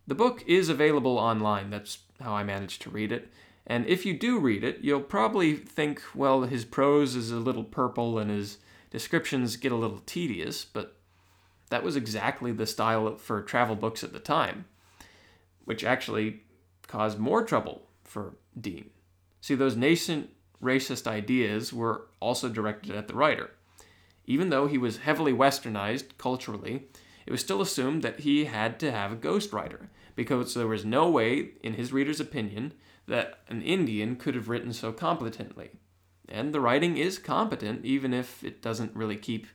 The 0.08 0.16
book 0.16 0.42
is 0.46 0.68
available 0.68 1.18
online, 1.18 1.70
that's 1.70 1.98
how 2.20 2.34
I 2.34 2.42
managed 2.42 2.82
to 2.82 2.90
read 2.90 3.12
it. 3.12 3.32
And 3.64 3.86
if 3.86 4.04
you 4.04 4.12
do 4.18 4.38
read 4.40 4.64
it, 4.64 4.80
you'll 4.82 5.00
probably 5.00 5.54
think, 5.54 6.02
well, 6.16 6.42
his 6.42 6.64
prose 6.64 7.14
is 7.14 7.30
a 7.30 7.36
little 7.36 7.64
purple 7.64 8.18
and 8.18 8.30
his 8.30 8.58
descriptions 8.90 9.56
get 9.56 9.72
a 9.72 9.76
little 9.76 10.02
tedious, 10.04 10.64
but 10.64 10.96
that 11.70 11.84
was 11.84 11.96
exactly 11.96 12.52
the 12.52 12.66
style 12.66 13.16
for 13.16 13.40
travel 13.40 13.76
books 13.76 14.04
at 14.04 14.12
the 14.12 14.18
time, 14.18 14.66
which 15.64 15.84
actually 15.84 16.42
caused 16.86 17.18
more 17.18 17.44
trouble 17.44 17.88
for 18.04 18.36
Dean. 18.58 18.90
See, 19.40 19.54
those 19.54 19.76
nascent 19.76 20.30
racist 20.62 21.06
ideas 21.06 21.72
were 21.72 22.06
also 22.20 22.48
directed 22.48 22.94
at 22.94 23.08
the 23.08 23.14
writer. 23.14 23.50
Even 24.26 24.48
though 24.48 24.66
he 24.66 24.78
was 24.78 24.98
heavily 24.98 25.32
westernized 25.32 26.16
culturally, 26.16 26.88
it 27.26 27.30
was 27.30 27.40
still 27.40 27.60
assumed 27.60 28.02
that 28.02 28.20
he 28.20 28.46
had 28.46 28.80
to 28.80 28.90
have 28.90 29.12
a 29.12 29.16
ghostwriter, 29.16 29.88
because 30.16 30.54
there 30.54 30.66
was 30.66 30.84
no 30.84 31.08
way, 31.10 31.50
in 31.62 31.74
his 31.74 31.92
reader's 31.92 32.20
opinion, 32.20 32.72
that 33.06 33.40
an 33.48 33.60
Indian 33.60 34.16
could 34.16 34.34
have 34.34 34.48
written 34.48 34.72
so 34.72 34.92
competently. 34.92 35.70
And 36.28 36.54
the 36.54 36.60
writing 36.60 36.96
is 36.96 37.18
competent, 37.18 37.84
even 37.84 38.14
if 38.14 38.42
it 38.42 38.62
doesn't 38.62 38.96
really 38.96 39.16
keep 39.16 39.46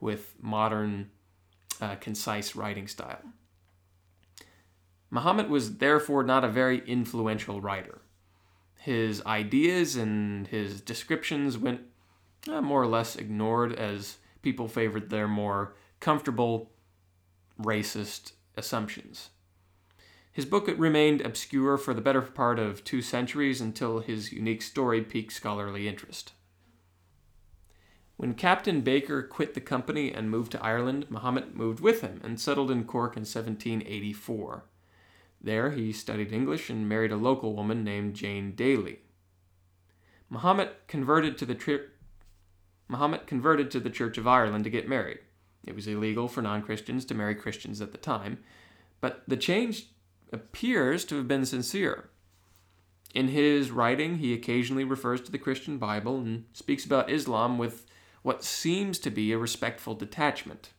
with 0.00 0.34
modern, 0.40 1.10
uh, 1.80 1.94
concise 1.96 2.56
writing 2.56 2.88
style. 2.88 3.22
Muhammad 5.10 5.48
was 5.48 5.76
therefore 5.76 6.22
not 6.22 6.44
a 6.44 6.48
very 6.48 6.86
influential 6.86 7.60
writer. 7.60 8.00
His 8.78 9.24
ideas 9.24 9.96
and 9.96 10.46
his 10.48 10.80
descriptions 10.80 11.58
went 11.58 11.82
uh, 12.48 12.60
more 12.60 12.82
or 12.82 12.86
less 12.86 13.16
ignored 13.16 13.72
as 13.72 14.18
people 14.42 14.68
favored 14.68 15.10
their 15.10 15.28
more 15.28 15.74
comfortable 16.00 16.70
racist 17.60 18.32
assumptions. 18.56 19.30
His 20.32 20.44
book 20.44 20.68
remained 20.76 21.22
obscure 21.22 21.78
for 21.78 21.94
the 21.94 22.02
better 22.02 22.20
part 22.20 22.58
of 22.58 22.84
two 22.84 23.00
centuries 23.00 23.60
until 23.60 24.00
his 24.00 24.32
unique 24.32 24.60
story 24.60 25.00
piqued 25.00 25.32
scholarly 25.32 25.88
interest. 25.88 26.32
When 28.18 28.34
Captain 28.34 28.82
Baker 28.82 29.22
quit 29.22 29.54
the 29.54 29.60
company 29.60 30.12
and 30.12 30.30
moved 30.30 30.52
to 30.52 30.62
Ireland, 30.62 31.06
Muhammad 31.10 31.54
moved 31.54 31.80
with 31.80 32.02
him 32.02 32.20
and 32.22 32.40
settled 32.40 32.70
in 32.70 32.84
Cork 32.84 33.16
in 33.16 33.22
1784. 33.22 34.64
There 35.40 35.70
he 35.70 35.92
studied 35.92 36.32
English 36.32 36.70
and 36.70 36.88
married 36.88 37.12
a 37.12 37.16
local 37.16 37.54
woman 37.54 37.84
named 37.84 38.14
Jane 38.14 38.54
Daly. 38.54 39.00
Muhammad 40.28 40.70
converted 40.88 41.38
to 41.38 41.46
the 41.46 41.54
tri- 41.54 41.86
Muhammad 42.88 43.26
converted 43.26 43.70
to 43.70 43.80
the 43.80 43.90
Church 43.90 44.18
of 44.18 44.26
Ireland 44.26 44.64
to 44.64 44.70
get 44.70 44.88
married. 44.88 45.18
It 45.66 45.74
was 45.74 45.86
illegal 45.86 46.28
for 46.28 46.42
non-Christians 46.42 47.04
to 47.06 47.14
marry 47.14 47.34
Christians 47.34 47.80
at 47.80 47.92
the 47.92 47.98
time, 47.98 48.38
but 49.00 49.22
the 49.26 49.36
change 49.36 49.88
appears 50.32 51.04
to 51.06 51.16
have 51.16 51.28
been 51.28 51.44
sincere. 51.44 52.08
In 53.14 53.28
his 53.28 53.70
writing, 53.70 54.18
he 54.18 54.32
occasionally 54.32 54.84
refers 54.84 55.20
to 55.22 55.32
the 55.32 55.38
Christian 55.38 55.78
Bible 55.78 56.18
and 56.18 56.44
speaks 56.52 56.84
about 56.84 57.10
Islam 57.10 57.58
with 57.58 57.86
what 58.22 58.44
seems 58.44 58.98
to 58.98 59.10
be 59.10 59.32
a 59.32 59.38
respectful 59.38 59.94
detachment. 59.94 60.70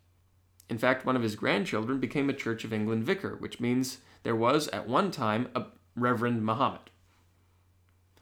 In 0.70 0.78
fact, 0.78 1.06
one 1.06 1.16
of 1.16 1.24
his 1.24 1.36
grandchildren 1.36 2.00
became 2.00 2.30
a 2.30 2.34
Church 2.34 2.64
of 2.64 2.74
England 2.74 3.06
vicar, 3.06 3.38
which 3.38 3.60
means 3.60 4.00
there 4.28 4.36
was 4.36 4.68
at 4.74 4.90
one 4.90 5.10
time 5.10 5.48
a 5.56 5.64
Reverend 5.96 6.44
Muhammad. 6.44 6.90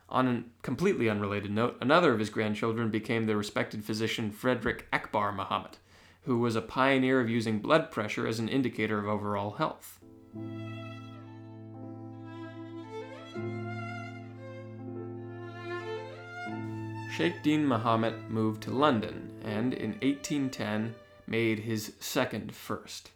On 0.07 0.27
a 0.27 0.43
completely 0.61 1.09
unrelated 1.09 1.49
note, 1.49 1.77
another 1.81 2.13
of 2.13 2.19
his 2.19 2.29
grandchildren 2.29 2.91
became 2.91 3.25
the 3.25 3.35
respected 3.35 3.83
physician 3.83 4.29
Frederick 4.29 4.85
Akbar 4.93 5.31
Muhammad, 5.31 5.79
who 6.21 6.37
was 6.37 6.55
a 6.55 6.61
pioneer 6.61 7.19
of 7.19 7.27
using 7.27 7.57
blood 7.57 7.89
pressure 7.89 8.27
as 8.27 8.37
an 8.37 8.47
indicator 8.47 8.99
of 8.99 9.07
overall 9.07 9.53
health. 9.53 9.99
Sheikh 17.17 17.41
Din 17.41 17.65
Muhammad 17.65 18.29
moved 18.29 18.61
to 18.61 18.69
London 18.69 19.31
and 19.43 19.73
in 19.73 19.93
1810 20.03 20.93
made 21.25 21.61
his 21.61 21.93
second 21.99 22.53
first. 22.53 23.09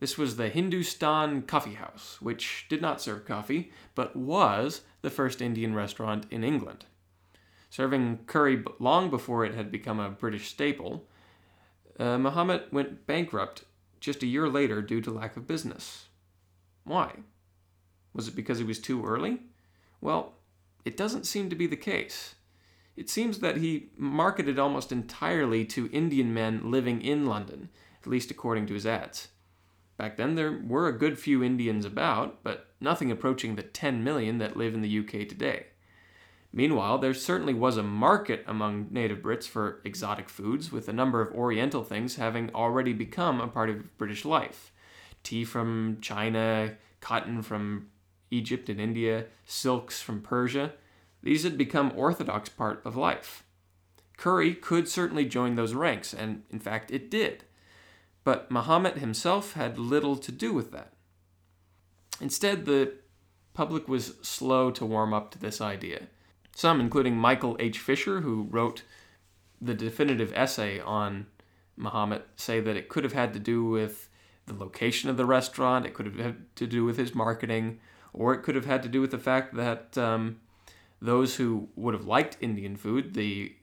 This 0.00 0.16
was 0.16 0.36
the 0.36 0.48
Hindustan 0.48 1.42
Coffee 1.42 1.74
House, 1.74 2.16
which 2.22 2.64
did 2.70 2.80
not 2.80 3.02
serve 3.02 3.26
coffee, 3.26 3.70
but 3.94 4.16
was 4.16 4.80
the 5.02 5.10
first 5.10 5.42
Indian 5.42 5.74
restaurant 5.74 6.24
in 6.30 6.42
England. 6.42 6.86
Serving 7.68 8.20
curry 8.26 8.64
long 8.78 9.10
before 9.10 9.44
it 9.44 9.54
had 9.54 9.70
become 9.70 10.00
a 10.00 10.08
British 10.08 10.48
staple, 10.48 11.06
uh, 11.98 12.16
Muhammad 12.16 12.62
went 12.72 13.06
bankrupt 13.06 13.64
just 14.00 14.22
a 14.22 14.26
year 14.26 14.48
later 14.48 14.80
due 14.80 15.02
to 15.02 15.10
lack 15.10 15.36
of 15.36 15.46
business. 15.46 16.06
Why? 16.84 17.16
Was 18.14 18.26
it 18.26 18.34
because 18.34 18.58
he 18.58 18.64
was 18.64 18.80
too 18.80 19.04
early? 19.04 19.40
Well, 20.00 20.32
it 20.86 20.96
doesn't 20.96 21.26
seem 21.26 21.50
to 21.50 21.56
be 21.56 21.66
the 21.66 21.76
case. 21.76 22.36
It 22.96 23.10
seems 23.10 23.40
that 23.40 23.58
he 23.58 23.90
marketed 23.98 24.58
almost 24.58 24.92
entirely 24.92 25.66
to 25.66 25.90
Indian 25.92 26.32
men 26.32 26.70
living 26.70 27.02
in 27.02 27.26
London, 27.26 27.68
at 28.00 28.08
least 28.08 28.30
according 28.30 28.66
to 28.68 28.74
his 28.74 28.86
ads. 28.86 29.28
Back 30.00 30.16
then, 30.16 30.34
there 30.34 30.58
were 30.66 30.88
a 30.88 30.96
good 30.96 31.18
few 31.18 31.44
Indians 31.44 31.84
about, 31.84 32.42
but 32.42 32.68
nothing 32.80 33.10
approaching 33.10 33.54
the 33.54 33.62
10 33.62 34.02
million 34.02 34.38
that 34.38 34.56
live 34.56 34.72
in 34.72 34.80
the 34.80 34.98
UK 34.98 35.28
today. 35.28 35.66
Meanwhile, 36.54 36.96
there 36.96 37.12
certainly 37.12 37.52
was 37.52 37.76
a 37.76 37.82
market 37.82 38.42
among 38.46 38.86
native 38.90 39.18
Brits 39.18 39.44
for 39.46 39.82
exotic 39.84 40.30
foods, 40.30 40.72
with 40.72 40.88
a 40.88 40.94
number 40.94 41.20
of 41.20 41.34
Oriental 41.34 41.84
things 41.84 42.16
having 42.16 42.50
already 42.54 42.94
become 42.94 43.42
a 43.42 43.46
part 43.46 43.68
of 43.68 43.98
British 43.98 44.24
life. 44.24 44.72
Tea 45.22 45.44
from 45.44 45.98
China, 46.00 46.76
cotton 47.02 47.42
from 47.42 47.88
Egypt 48.30 48.70
and 48.70 48.80
India, 48.80 49.26
silks 49.44 50.00
from 50.00 50.22
Persia. 50.22 50.72
These 51.22 51.42
had 51.42 51.58
become 51.58 51.92
orthodox 51.94 52.48
part 52.48 52.80
of 52.86 52.96
life. 52.96 53.44
Curry 54.16 54.54
could 54.54 54.88
certainly 54.88 55.26
join 55.26 55.56
those 55.56 55.74
ranks, 55.74 56.14
and 56.14 56.44
in 56.48 56.58
fact 56.58 56.90
it 56.90 57.10
did. 57.10 57.44
But 58.24 58.50
Muhammad 58.50 58.96
himself 58.96 59.54
had 59.54 59.78
little 59.78 60.16
to 60.16 60.32
do 60.32 60.52
with 60.52 60.72
that. 60.72 60.92
Instead, 62.20 62.66
the 62.66 62.94
public 63.54 63.88
was 63.88 64.14
slow 64.22 64.70
to 64.70 64.84
warm 64.84 65.14
up 65.14 65.30
to 65.30 65.38
this 65.38 65.60
idea. 65.60 66.08
Some, 66.54 66.80
including 66.80 67.16
Michael 67.16 67.56
H. 67.58 67.78
Fisher, 67.78 68.20
who 68.20 68.46
wrote 68.50 68.82
the 69.60 69.74
definitive 69.74 70.32
essay 70.34 70.80
on 70.80 71.26
Muhammad, 71.76 72.22
say 72.36 72.60
that 72.60 72.76
it 72.76 72.88
could 72.88 73.04
have 73.04 73.12
had 73.12 73.32
to 73.32 73.38
do 73.38 73.64
with 73.64 74.08
the 74.46 74.54
location 74.54 75.08
of 75.08 75.16
the 75.16 75.24
restaurant, 75.24 75.86
it 75.86 75.94
could 75.94 76.06
have 76.06 76.16
had 76.16 76.56
to 76.56 76.66
do 76.66 76.84
with 76.84 76.98
his 76.98 77.14
marketing, 77.14 77.78
or 78.12 78.34
it 78.34 78.42
could 78.42 78.54
have 78.54 78.66
had 78.66 78.82
to 78.82 78.88
do 78.88 79.00
with 79.00 79.10
the 79.10 79.18
fact 79.18 79.54
that 79.54 79.96
um, 79.96 80.40
those 81.00 81.36
who 81.36 81.68
would 81.76 81.94
have 81.94 82.06
liked 82.06 82.36
Indian 82.40 82.76
food, 82.76 83.14
the 83.14 83.54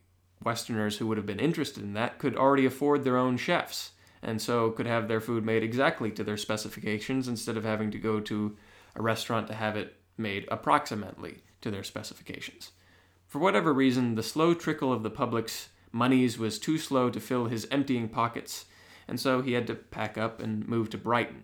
Westerners 0.44 0.98
who 0.98 1.08
would 1.08 1.18
have 1.18 1.26
been 1.26 1.40
interested 1.40 1.84
in 1.84 1.94
that, 1.94 2.18
could 2.18 2.36
already 2.36 2.66
afford 2.66 3.04
their 3.04 3.18
own 3.18 3.38
chefs 3.38 3.92
and 4.22 4.42
so 4.42 4.72
could 4.72 4.86
have 4.86 5.08
their 5.08 5.22
food 5.22 5.46
made 5.46 5.64
exactly 5.64 6.12
to 6.12 6.24
their 6.24 6.38
specifications 6.38 7.28
instead 7.28 7.58
of 7.58 7.64
having 7.64 7.92
to 7.92 7.98
go 7.98 8.20
to 8.20 8.58
a 8.96 9.02
restaurant 9.02 9.48
to 9.48 9.54
have 9.54 9.76
it 9.76 9.96
made 10.18 10.48
approximately 10.50 11.44
to 11.62 11.72
their 11.72 11.84
specifications. 11.84 12.72
For 13.28 13.40
whatever 13.40 13.74
reason, 13.74 14.16
the 14.16 14.24
slow 14.24 14.54
trickle 14.54 14.92
of 14.92 15.04
the 15.04 15.10
public's 15.10 15.70
moneys 15.92 16.38
was 16.38 16.60
too 16.60 16.78
slow 16.78 17.10
to 17.10 17.20
fill 17.20 17.46
his 17.46 17.68
emptying 17.70 18.10
pockets, 18.10 18.66
and 19.08 19.20
so 19.20 19.42
he 19.42 19.54
had 19.54 19.68
to 19.68 19.76
pack 19.76 20.18
up 20.18 20.42
and 20.42 20.68
move 20.68 20.90
to 20.92 20.98
Brighton. 20.98 21.44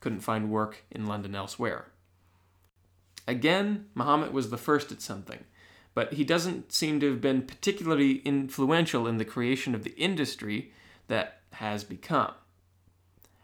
Couldn't 0.00 0.20
find 0.20 0.50
work 0.50 0.84
in 0.90 1.06
London 1.06 1.34
elsewhere. 1.34 1.92
Again, 3.26 3.86
Muhammad 3.94 4.32
was 4.32 4.50
the 4.50 4.58
first 4.58 4.92
at 4.92 5.00
something, 5.00 5.44
but 5.94 6.14
he 6.14 6.24
doesn't 6.24 6.72
seem 6.72 7.00
to 7.00 7.10
have 7.10 7.20
been 7.20 7.42
particularly 7.42 8.16
influential 8.18 9.06
in 9.06 9.16
the 9.16 9.24
creation 9.24 9.74
of 9.74 9.84
the 9.84 9.96
industry 9.96 10.72
that 11.08 11.40
has 11.54 11.84
become. 11.84 12.32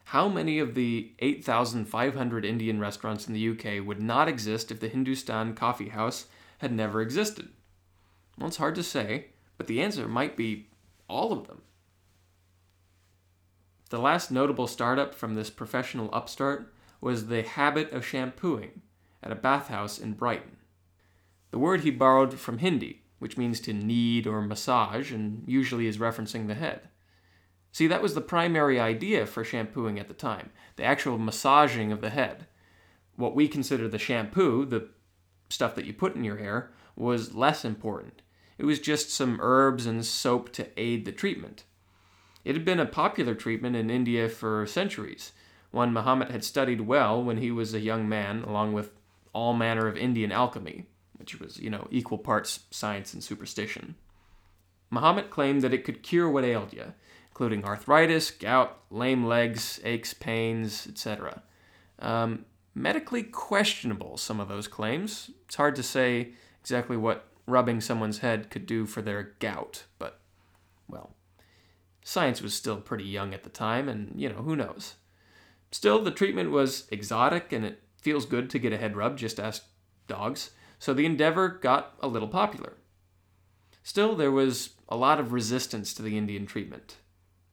How 0.04 0.28
many 0.28 0.58
of 0.58 0.74
the 0.74 1.12
8,500 1.20 2.44
Indian 2.44 2.80
restaurants 2.80 3.28
in 3.28 3.34
the 3.34 3.48
UK 3.50 3.86
would 3.86 4.00
not 4.00 4.28
exist 4.28 4.70
if 4.70 4.80
the 4.80 4.88
Hindustan 4.88 5.54
Coffee 5.54 5.90
House 5.90 6.26
had 6.58 6.72
never 6.72 7.00
existed? 7.00 7.50
Well, 8.36 8.48
it's 8.48 8.56
hard 8.56 8.74
to 8.74 8.82
say, 8.82 9.26
but 9.56 9.66
the 9.66 9.80
answer 9.80 10.08
might 10.08 10.36
be 10.36 10.68
all 11.08 11.32
of 11.32 11.46
them. 11.46 11.62
The 13.90 14.00
last 14.00 14.30
notable 14.30 14.66
startup 14.66 15.14
from 15.14 15.34
this 15.34 15.50
professional 15.50 16.10
upstart 16.12 16.72
was 17.00 17.26
the 17.26 17.42
habit 17.42 17.92
of 17.92 18.06
shampooing 18.06 18.82
at 19.22 19.32
a 19.32 19.36
bathhouse 19.36 19.98
in 19.98 20.14
Brighton. 20.14 20.56
The 21.50 21.58
word 21.58 21.80
he 21.80 21.90
borrowed 21.90 22.38
from 22.38 22.58
Hindi, 22.58 23.02
which 23.18 23.36
means 23.36 23.60
to 23.60 23.72
knead 23.72 24.26
or 24.26 24.42
massage 24.42 25.12
and 25.12 25.44
usually 25.46 25.86
is 25.86 25.98
referencing 25.98 26.46
the 26.46 26.54
head. 26.54 26.88
See, 27.72 27.86
that 27.86 28.02
was 28.02 28.14
the 28.14 28.20
primary 28.20 28.80
idea 28.80 29.26
for 29.26 29.44
shampooing 29.44 29.98
at 29.98 30.08
the 30.08 30.14
time 30.14 30.50
the 30.76 30.84
actual 30.84 31.18
massaging 31.18 31.92
of 31.92 32.00
the 32.00 32.10
head. 32.10 32.46
What 33.16 33.34
we 33.34 33.48
consider 33.48 33.86
the 33.86 33.98
shampoo, 33.98 34.64
the 34.64 34.88
stuff 35.50 35.74
that 35.74 35.84
you 35.84 35.92
put 35.92 36.14
in 36.16 36.24
your 36.24 36.38
hair, 36.38 36.70
was 36.96 37.34
less 37.34 37.64
important. 37.64 38.22
It 38.56 38.64
was 38.64 38.80
just 38.80 39.10
some 39.10 39.38
herbs 39.40 39.86
and 39.86 40.04
soap 40.04 40.52
to 40.52 40.68
aid 40.76 41.04
the 41.04 41.12
treatment. 41.12 41.64
It 42.44 42.54
had 42.54 42.64
been 42.64 42.80
a 42.80 42.86
popular 42.86 43.34
treatment 43.34 43.76
in 43.76 43.90
India 43.90 44.28
for 44.28 44.66
centuries, 44.66 45.32
one 45.70 45.92
Muhammad 45.92 46.30
had 46.30 46.44
studied 46.44 46.82
well 46.82 47.22
when 47.22 47.36
he 47.36 47.50
was 47.50 47.74
a 47.74 47.80
young 47.80 48.08
man, 48.08 48.42
along 48.42 48.72
with 48.72 48.90
all 49.32 49.54
manner 49.54 49.86
of 49.86 49.96
Indian 49.96 50.32
alchemy, 50.32 50.86
which 51.16 51.38
was, 51.38 51.58
you 51.58 51.70
know, 51.70 51.86
equal 51.90 52.18
parts 52.18 52.60
science 52.70 53.14
and 53.14 53.22
superstition. 53.22 53.94
Muhammad 54.90 55.30
claimed 55.30 55.62
that 55.62 55.72
it 55.72 55.84
could 55.84 56.02
cure 56.02 56.28
what 56.28 56.44
ailed 56.44 56.72
you, 56.72 56.92
including 57.30 57.64
arthritis, 57.64 58.30
gout, 58.30 58.78
lame 58.90 59.24
legs, 59.24 59.80
aches, 59.84 60.12
pains, 60.12 60.86
etc. 60.86 61.42
Um, 61.98 62.44
medically 62.74 63.22
questionable, 63.22 64.16
some 64.16 64.40
of 64.40 64.48
those 64.48 64.68
claims. 64.68 65.30
It's 65.46 65.56
hard 65.56 65.76
to 65.76 65.82
say 65.82 66.32
exactly 66.60 66.96
what 66.96 67.28
rubbing 67.46 67.80
someone's 67.80 68.18
head 68.18 68.50
could 68.50 68.66
do 68.66 68.86
for 68.86 69.02
their 69.02 69.34
gout, 69.38 69.84
but, 69.98 70.20
well, 70.88 71.14
science 72.04 72.42
was 72.42 72.54
still 72.54 72.76
pretty 72.76 73.04
young 73.04 73.32
at 73.34 73.42
the 73.42 73.50
time, 73.50 73.88
and, 73.88 74.12
you 74.20 74.28
know, 74.28 74.42
who 74.42 74.56
knows. 74.56 74.94
Still, 75.72 76.02
the 76.02 76.10
treatment 76.10 76.50
was 76.50 76.86
exotic, 76.90 77.52
and 77.52 77.64
it 77.64 77.82
feels 77.96 78.26
good 78.26 78.50
to 78.50 78.58
get 78.58 78.72
a 78.72 78.78
head 78.78 78.96
rub, 78.96 79.16
just 79.16 79.40
ask 79.40 79.64
dogs, 80.06 80.50
so 80.78 80.92
the 80.92 81.06
endeavor 81.06 81.48
got 81.48 81.94
a 82.00 82.08
little 82.08 82.28
popular. 82.28 82.74
Still, 83.82 84.14
there 84.14 84.32
was 84.32 84.70
a 84.88 84.96
lot 84.96 85.20
of 85.20 85.32
resistance 85.32 85.94
to 85.94 86.02
the 86.02 86.18
Indian 86.18 86.46
treatment 86.46 86.96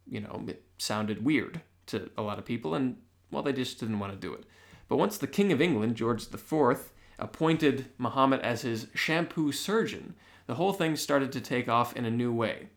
you 0.10 0.22
know, 0.22 0.44
it 0.48 0.64
sounded 0.78 1.24
weird 1.24 1.62
to 1.88 2.10
a 2.18 2.22
lot 2.22 2.40
of 2.40 2.46
people, 2.46 2.76
and 2.76 2.98
well, 3.32 3.44
they 3.44 3.54
just 3.54 3.80
didn't 3.80 4.00
want 4.00 4.14
to 4.14 4.18
do 4.18 4.34
it. 4.34 4.46
But 4.88 4.98
once 4.98 5.18
the 5.18 5.28
King 5.28 5.52
of 5.52 5.62
England, 5.62 5.96
George 5.96 6.24
IV, 6.34 6.92
appointed 7.20 7.88
Muhammad 7.98 8.42
as 8.42 8.62
his 8.62 8.88
shampoo 8.94 9.52
surgeon, 9.52 10.16
the 10.46 10.56
whole 10.56 10.74
thing 10.74 10.96
started 10.96 11.32
to 11.34 11.42
take 11.42 11.68
off 11.68 11.96
in 11.96 12.06
a 12.06 12.12
new 12.12 12.32
way. 12.32 12.70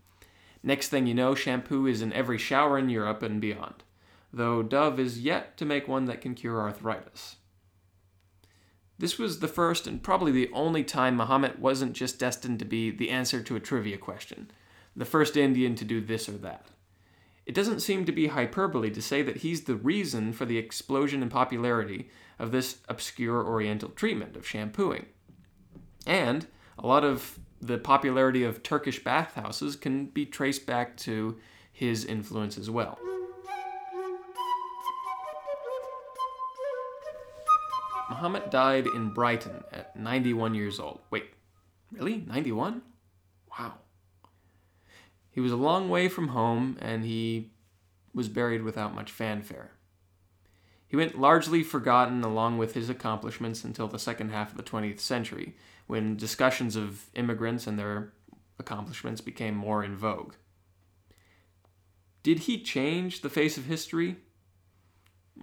Next 0.62 0.88
thing 0.88 1.06
you 1.06 1.14
know, 1.14 1.34
shampoo 1.34 1.86
is 1.86 2.02
in 2.02 2.12
every 2.12 2.38
shower 2.38 2.78
in 2.78 2.88
Europe 2.88 3.22
and 3.22 3.40
beyond, 3.40 3.82
though 4.32 4.62
Dove 4.62 4.98
is 4.98 5.20
yet 5.20 5.56
to 5.56 5.64
make 5.64 5.88
one 5.88 6.06
that 6.06 6.20
can 6.20 6.34
cure 6.34 6.60
arthritis. 6.60 7.36
This 8.98 9.18
was 9.18 9.38
the 9.38 9.48
first 9.48 9.86
and 9.86 10.02
probably 10.02 10.32
the 10.32 10.50
only 10.52 10.84
time 10.84 11.16
Muhammad 11.16 11.58
wasn't 11.58 11.94
just 11.94 12.18
destined 12.18 12.58
to 12.58 12.66
be 12.66 12.90
the 12.90 13.08
answer 13.08 13.42
to 13.42 13.56
a 13.56 13.60
trivia 13.60 13.96
question, 13.96 14.50
the 14.94 15.06
first 15.06 15.38
Indian 15.38 15.74
to 15.76 15.86
do 15.86 16.02
this 16.02 16.28
or 16.28 16.32
that. 16.32 16.66
It 17.46 17.54
doesn't 17.54 17.80
seem 17.80 18.04
to 18.04 18.12
be 18.12 18.28
hyperbole 18.28 18.90
to 18.90 19.02
say 19.02 19.22
that 19.22 19.38
he's 19.38 19.64
the 19.64 19.74
reason 19.74 20.32
for 20.32 20.44
the 20.44 20.58
explosion 20.58 21.22
in 21.22 21.28
popularity 21.28 22.08
of 22.38 22.52
this 22.52 22.78
obscure 22.88 23.44
Oriental 23.44 23.88
treatment 23.90 24.36
of 24.36 24.46
shampooing. 24.46 25.06
And 26.06 26.46
a 26.78 26.86
lot 26.86 27.04
of 27.04 27.38
the 27.60 27.78
popularity 27.78 28.44
of 28.44 28.62
Turkish 28.62 29.02
bathhouses 29.02 29.76
can 29.76 30.06
be 30.06 30.24
traced 30.24 30.66
back 30.66 30.96
to 30.98 31.38
his 31.72 32.04
influence 32.04 32.56
as 32.56 32.70
well. 32.70 32.98
Muhammad 38.08 38.50
died 38.50 38.86
in 38.86 39.14
Brighton 39.14 39.62
at 39.72 39.96
91 39.96 40.54
years 40.54 40.80
old. 40.80 41.00
Wait, 41.10 41.30
really? 41.92 42.24
91? 42.26 42.82
Wow. 43.58 43.74
He 45.30 45.40
was 45.40 45.52
a 45.52 45.56
long 45.56 45.88
way 45.88 46.08
from 46.08 46.28
home, 46.28 46.76
and 46.80 47.04
he 47.04 47.52
was 48.12 48.28
buried 48.28 48.62
without 48.62 48.94
much 48.94 49.10
fanfare. 49.10 49.70
He 50.86 50.96
went 50.96 51.20
largely 51.20 51.62
forgotten 51.62 52.24
along 52.24 52.58
with 52.58 52.74
his 52.74 52.90
accomplishments 52.90 53.62
until 53.62 53.86
the 53.86 53.98
second 53.98 54.30
half 54.30 54.50
of 54.50 54.56
the 54.56 54.62
20th 54.64 54.98
century, 54.98 55.54
when 55.86 56.16
discussions 56.16 56.74
of 56.74 57.06
immigrants 57.14 57.66
and 57.68 57.78
their 57.78 58.12
accomplishments 58.58 59.20
became 59.20 59.54
more 59.54 59.84
in 59.84 59.96
vogue. 59.96 60.34
Did 62.22 62.40
he 62.40 62.60
change 62.60 63.20
the 63.20 63.30
face 63.30 63.56
of 63.56 63.66
history? 63.66 64.16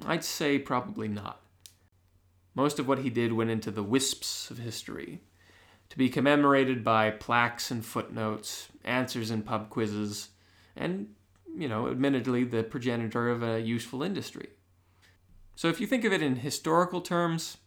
I'd 0.06 0.24
say 0.24 0.60
probably 0.60 1.08
not. 1.08 1.42
Most 2.54 2.78
of 2.78 2.88
what 2.88 3.00
he 3.00 3.10
did 3.10 3.34
went 3.34 3.50
into 3.50 3.72
the 3.72 3.84
wisps 3.84 4.52
of 4.52 4.58
history. 4.58 5.22
to 5.90 5.98
be 5.98 6.10
commemorated 6.10 6.84
by 6.84 7.10
plaques 7.10 7.72
and 7.72 7.86
footnotes, 7.86 8.68
answers 8.88 9.32
in 9.32 9.42
pub 9.44 9.70
quizzes, 9.70 10.30
and, 10.76 11.14
you 11.58 11.68
know, 11.68 11.90
admittedly, 11.90 12.44
the 12.44 12.64
progenitor 12.64 13.30
of 13.30 13.44
a 13.44 13.60
useful 13.60 14.02
industry. 14.02 14.50
So 15.56 15.68
if 15.68 15.82
you 15.82 15.88
think 15.88 16.06
of 16.06 16.14
it 16.14 16.22
in 16.22 16.38
historical 16.38 17.02
terms, 17.02 17.58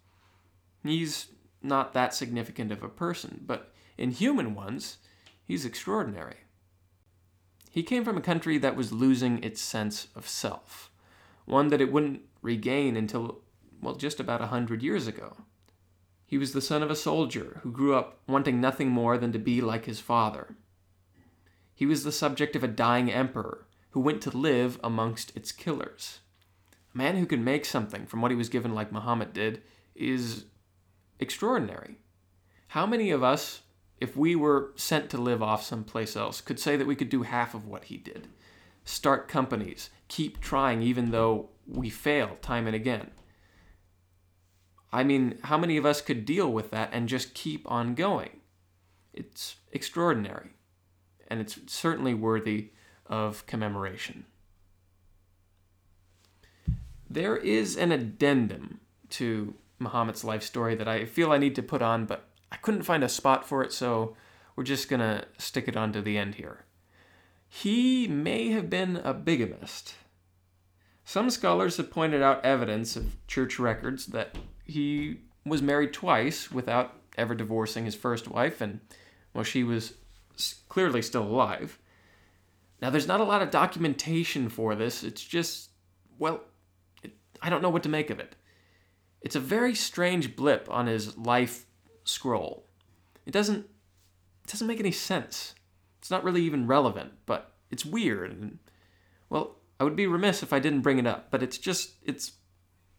he's 0.83 1.28
not 1.62 1.92
that 1.92 2.14
significant 2.14 2.72
of 2.72 2.83
a 2.83 2.88
person, 2.88 3.42
but 3.46 3.72
in 3.98 4.12
human 4.12 4.54
ones, 4.54 4.98
he's 5.44 5.64
extraordinary. 5.64 6.37
He 7.70 7.83
came 7.83 8.04
from 8.04 8.16
a 8.16 8.22
country 8.22 8.59
that 8.59 8.76
was 8.76 8.92
losing 8.92 9.42
its 9.42 9.61
sense 9.61 10.09
of 10.16 10.28
self, 10.28 10.90
one 11.44 11.68
that 11.68 11.80
it 11.80 11.92
wouldn't 11.92 12.22
regain 12.42 12.96
until, 12.96 13.42
well, 13.80 13.94
just 13.94 14.18
about 14.18 14.40
a 14.40 14.46
hundred 14.46 14.83
years 14.83 15.06
ago. 15.06 15.37
He 16.26 16.38
was 16.38 16.52
the 16.52 16.61
son 16.61 16.83
of 16.83 16.90
a 16.90 16.96
soldier 16.96 17.61
who 17.62 17.72
grew 17.72 17.94
up 17.94 18.20
wanting 18.28 18.61
nothing 18.61 18.88
more 18.88 19.18
than 19.18 19.33
to 19.33 19.38
be 19.38 19.61
like 19.61 19.87
his 19.87 19.98
father. 20.00 20.56
He 21.80 21.86
was 21.86 22.04
the 22.04 22.12
subject 22.12 22.54
of 22.56 22.62
a 22.62 22.68
dying 22.68 23.10
emperor 23.10 23.66
who 23.92 24.00
went 24.00 24.20
to 24.20 24.36
live 24.36 24.78
amongst 24.84 25.34
its 25.34 25.50
killers. 25.50 26.18
A 26.94 26.98
man 26.98 27.16
who 27.16 27.24
can 27.24 27.42
make 27.42 27.64
something 27.64 28.04
from 28.04 28.20
what 28.20 28.30
he 28.30 28.36
was 28.36 28.50
given, 28.50 28.74
like 28.74 28.92
Muhammad 28.92 29.32
did, 29.32 29.62
is 29.94 30.44
extraordinary. 31.18 31.96
How 32.68 32.84
many 32.84 33.10
of 33.10 33.22
us, 33.22 33.62
if 33.98 34.14
we 34.14 34.36
were 34.36 34.72
sent 34.76 35.08
to 35.08 35.16
live 35.16 35.42
off 35.42 35.64
someplace 35.64 36.16
else, 36.16 36.42
could 36.42 36.60
say 36.60 36.76
that 36.76 36.86
we 36.86 36.94
could 36.94 37.08
do 37.08 37.22
half 37.22 37.54
of 37.54 37.66
what 37.66 37.84
he 37.84 37.96
did? 37.96 38.28
Start 38.84 39.26
companies, 39.26 39.88
keep 40.06 40.38
trying 40.38 40.82
even 40.82 41.12
though 41.12 41.48
we 41.66 41.88
fail 41.88 42.36
time 42.42 42.66
and 42.66 42.76
again. 42.76 43.10
I 44.92 45.02
mean, 45.02 45.38
how 45.44 45.56
many 45.56 45.78
of 45.78 45.86
us 45.86 46.02
could 46.02 46.26
deal 46.26 46.52
with 46.52 46.72
that 46.72 46.90
and 46.92 47.08
just 47.08 47.32
keep 47.32 47.62
on 47.70 47.94
going? 47.94 48.40
It's 49.14 49.56
extraordinary, 49.72 50.50
and 51.30 51.40
it's 51.40 51.58
certainly 51.66 52.12
worthy 52.12 52.70
of 53.06 53.46
commemoration. 53.46 54.26
There 57.08 57.36
is 57.36 57.76
an 57.76 57.92
addendum 57.92 58.80
to 59.10 59.54
Muhammad's 59.78 60.24
life 60.24 60.42
story 60.42 60.74
that 60.74 60.86
I 60.88 61.06
feel 61.06 61.32
I 61.32 61.38
need 61.38 61.54
to 61.56 61.62
put 61.62 61.82
on, 61.82 62.04
but 62.04 62.28
I 62.52 62.56
couldn't 62.56 62.82
find 62.82 63.02
a 63.02 63.08
spot 63.08 63.48
for 63.48 63.62
it, 63.62 63.72
so 63.72 64.16
we're 64.54 64.64
just 64.64 64.88
gonna 64.88 65.24
stick 65.38 65.66
it 65.66 65.76
on 65.76 65.92
to 65.92 66.02
the 66.02 66.18
end 66.18 66.34
here. 66.34 66.64
He 67.48 68.06
may 68.06 68.50
have 68.50 68.70
been 68.70 68.96
a 68.98 69.14
bigamist. 69.14 69.94
Some 71.04 71.30
scholars 71.30 71.76
have 71.78 71.90
pointed 71.90 72.22
out 72.22 72.44
evidence 72.44 72.94
of 72.94 73.16
church 73.26 73.58
records 73.58 74.06
that 74.06 74.36
he 74.64 75.20
was 75.44 75.62
married 75.62 75.92
twice 75.92 76.52
without 76.52 76.94
ever 77.18 77.34
divorcing 77.34 77.84
his 77.86 77.96
first 77.96 78.28
wife, 78.28 78.60
and 78.60 78.80
well, 79.34 79.42
she 79.42 79.64
was 79.64 79.94
clearly 80.68 81.03
still 81.03 81.22
alive. 81.22 81.79
Now, 82.81 82.90
there's 82.90 83.09
not 83.09 83.20
a 83.20 83.24
lot 83.24 83.42
of 83.42 83.50
documentation 83.50 84.48
for 84.48 84.74
this. 84.74 85.05
It's 85.05 85.22
just, 85.22 85.70
well, 86.18 86.40
it, 87.03 87.12
I 87.42 87.50
don't 87.50 87.62
know 87.62 87.70
what 87.70 87.83
to 87.83 87.88
make 87.88 88.11
of 88.11 88.18
it. 88.18 88.37
It's 89.20 89.37
a 89.37 89.40
very 89.40 89.74
strange 89.74 90.35
blip 90.35 90.66
on 90.70 90.87
his 90.87 91.16
life 91.16 91.66
scroll. 92.05 92.66
It 93.26 93.33
doesn't 93.33 93.66
it 94.44 94.50
doesn't 94.50 94.66
make 94.66 94.81
any 94.81 94.92
sense. 94.92 95.55
It's 95.98 96.11
not 96.11 96.24
really 96.24 96.42
even 96.42 96.66
relevant, 96.66 97.12
but 97.26 97.53
it's 97.70 97.85
weird 97.85 98.31
and 98.31 98.59
well, 99.29 99.57
I 99.79 99.85
would 99.85 99.96
be 99.96 100.07
remiss 100.07 100.42
if 100.42 100.53
I 100.53 100.59
didn't 100.59 100.81
bring 100.81 100.98
it 100.98 101.07
up, 101.07 101.31
but 101.31 101.42
it's 101.42 101.59
just 101.59 101.92
it's 102.03 102.33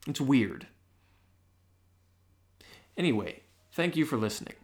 it's 0.08 0.22
weird. 0.22 0.68
Anyway, 2.98 3.42
thank 3.72 3.96
you 3.96 4.06
for 4.06 4.18
listening. 4.18 4.56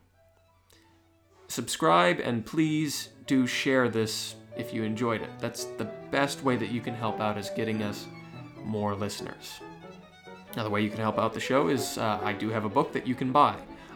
Subscribe 1.47 2.19
and 2.19 2.45
please 2.45 3.09
do 3.25 3.47
share 3.47 3.89
this 3.89 4.35
if 4.57 4.73
you 4.73 4.83
enjoyed 4.83 5.21
it. 5.21 5.29
That's 5.39 5.65
the 5.65 5.85
best 6.11 6.43
way 6.43 6.55
that 6.57 6.69
you 6.69 6.81
can 6.81 6.93
help 6.93 7.19
out 7.19 7.37
is 7.37 7.49
getting 7.51 7.83
us 7.83 8.05
more 8.63 8.95
listeners. 8.95 9.59
Another 10.53 10.69
way 10.69 10.81
you 10.81 10.89
can 10.89 10.99
help 10.99 11.17
out 11.19 11.33
the 11.33 11.39
show 11.39 11.67
is 11.67 11.97
uh, 11.97 12.19
I 12.23 12.33
do 12.33 12.49
have 12.49 12.65
a 12.65 12.69
book 12.69 12.91
that 12.93 13.07
you 13.07 13.15
can 13.15 13.31
buy 13.31 13.55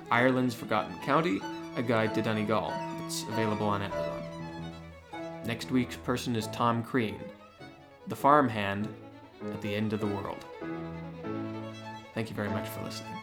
Ireland's 0.10 0.54
Forgotten 0.54 0.98
County, 1.00 1.42
A 1.76 1.82
Guide 1.82 2.14
to 2.16 2.22
Donegal. 2.22 2.74
It's 3.06 3.24
available 3.24 3.68
on 3.68 3.82
Amazon. 3.82 4.24
Next 5.46 5.72
week's 5.72 5.96
person 5.96 6.36
is 6.36 6.48
Tom 6.48 6.84
Crean, 6.84 7.20
the 8.08 8.16
farmhand 8.16 8.88
at 9.44 9.62
the 9.62 9.74
end 9.74 9.94
of 9.94 10.00
the 10.00 10.08
world. 10.08 10.46
Thank 12.14 12.30
you 12.30 12.36
very 12.36 12.50
much 12.50 12.68
for 12.70 12.84
listening. 12.84 13.18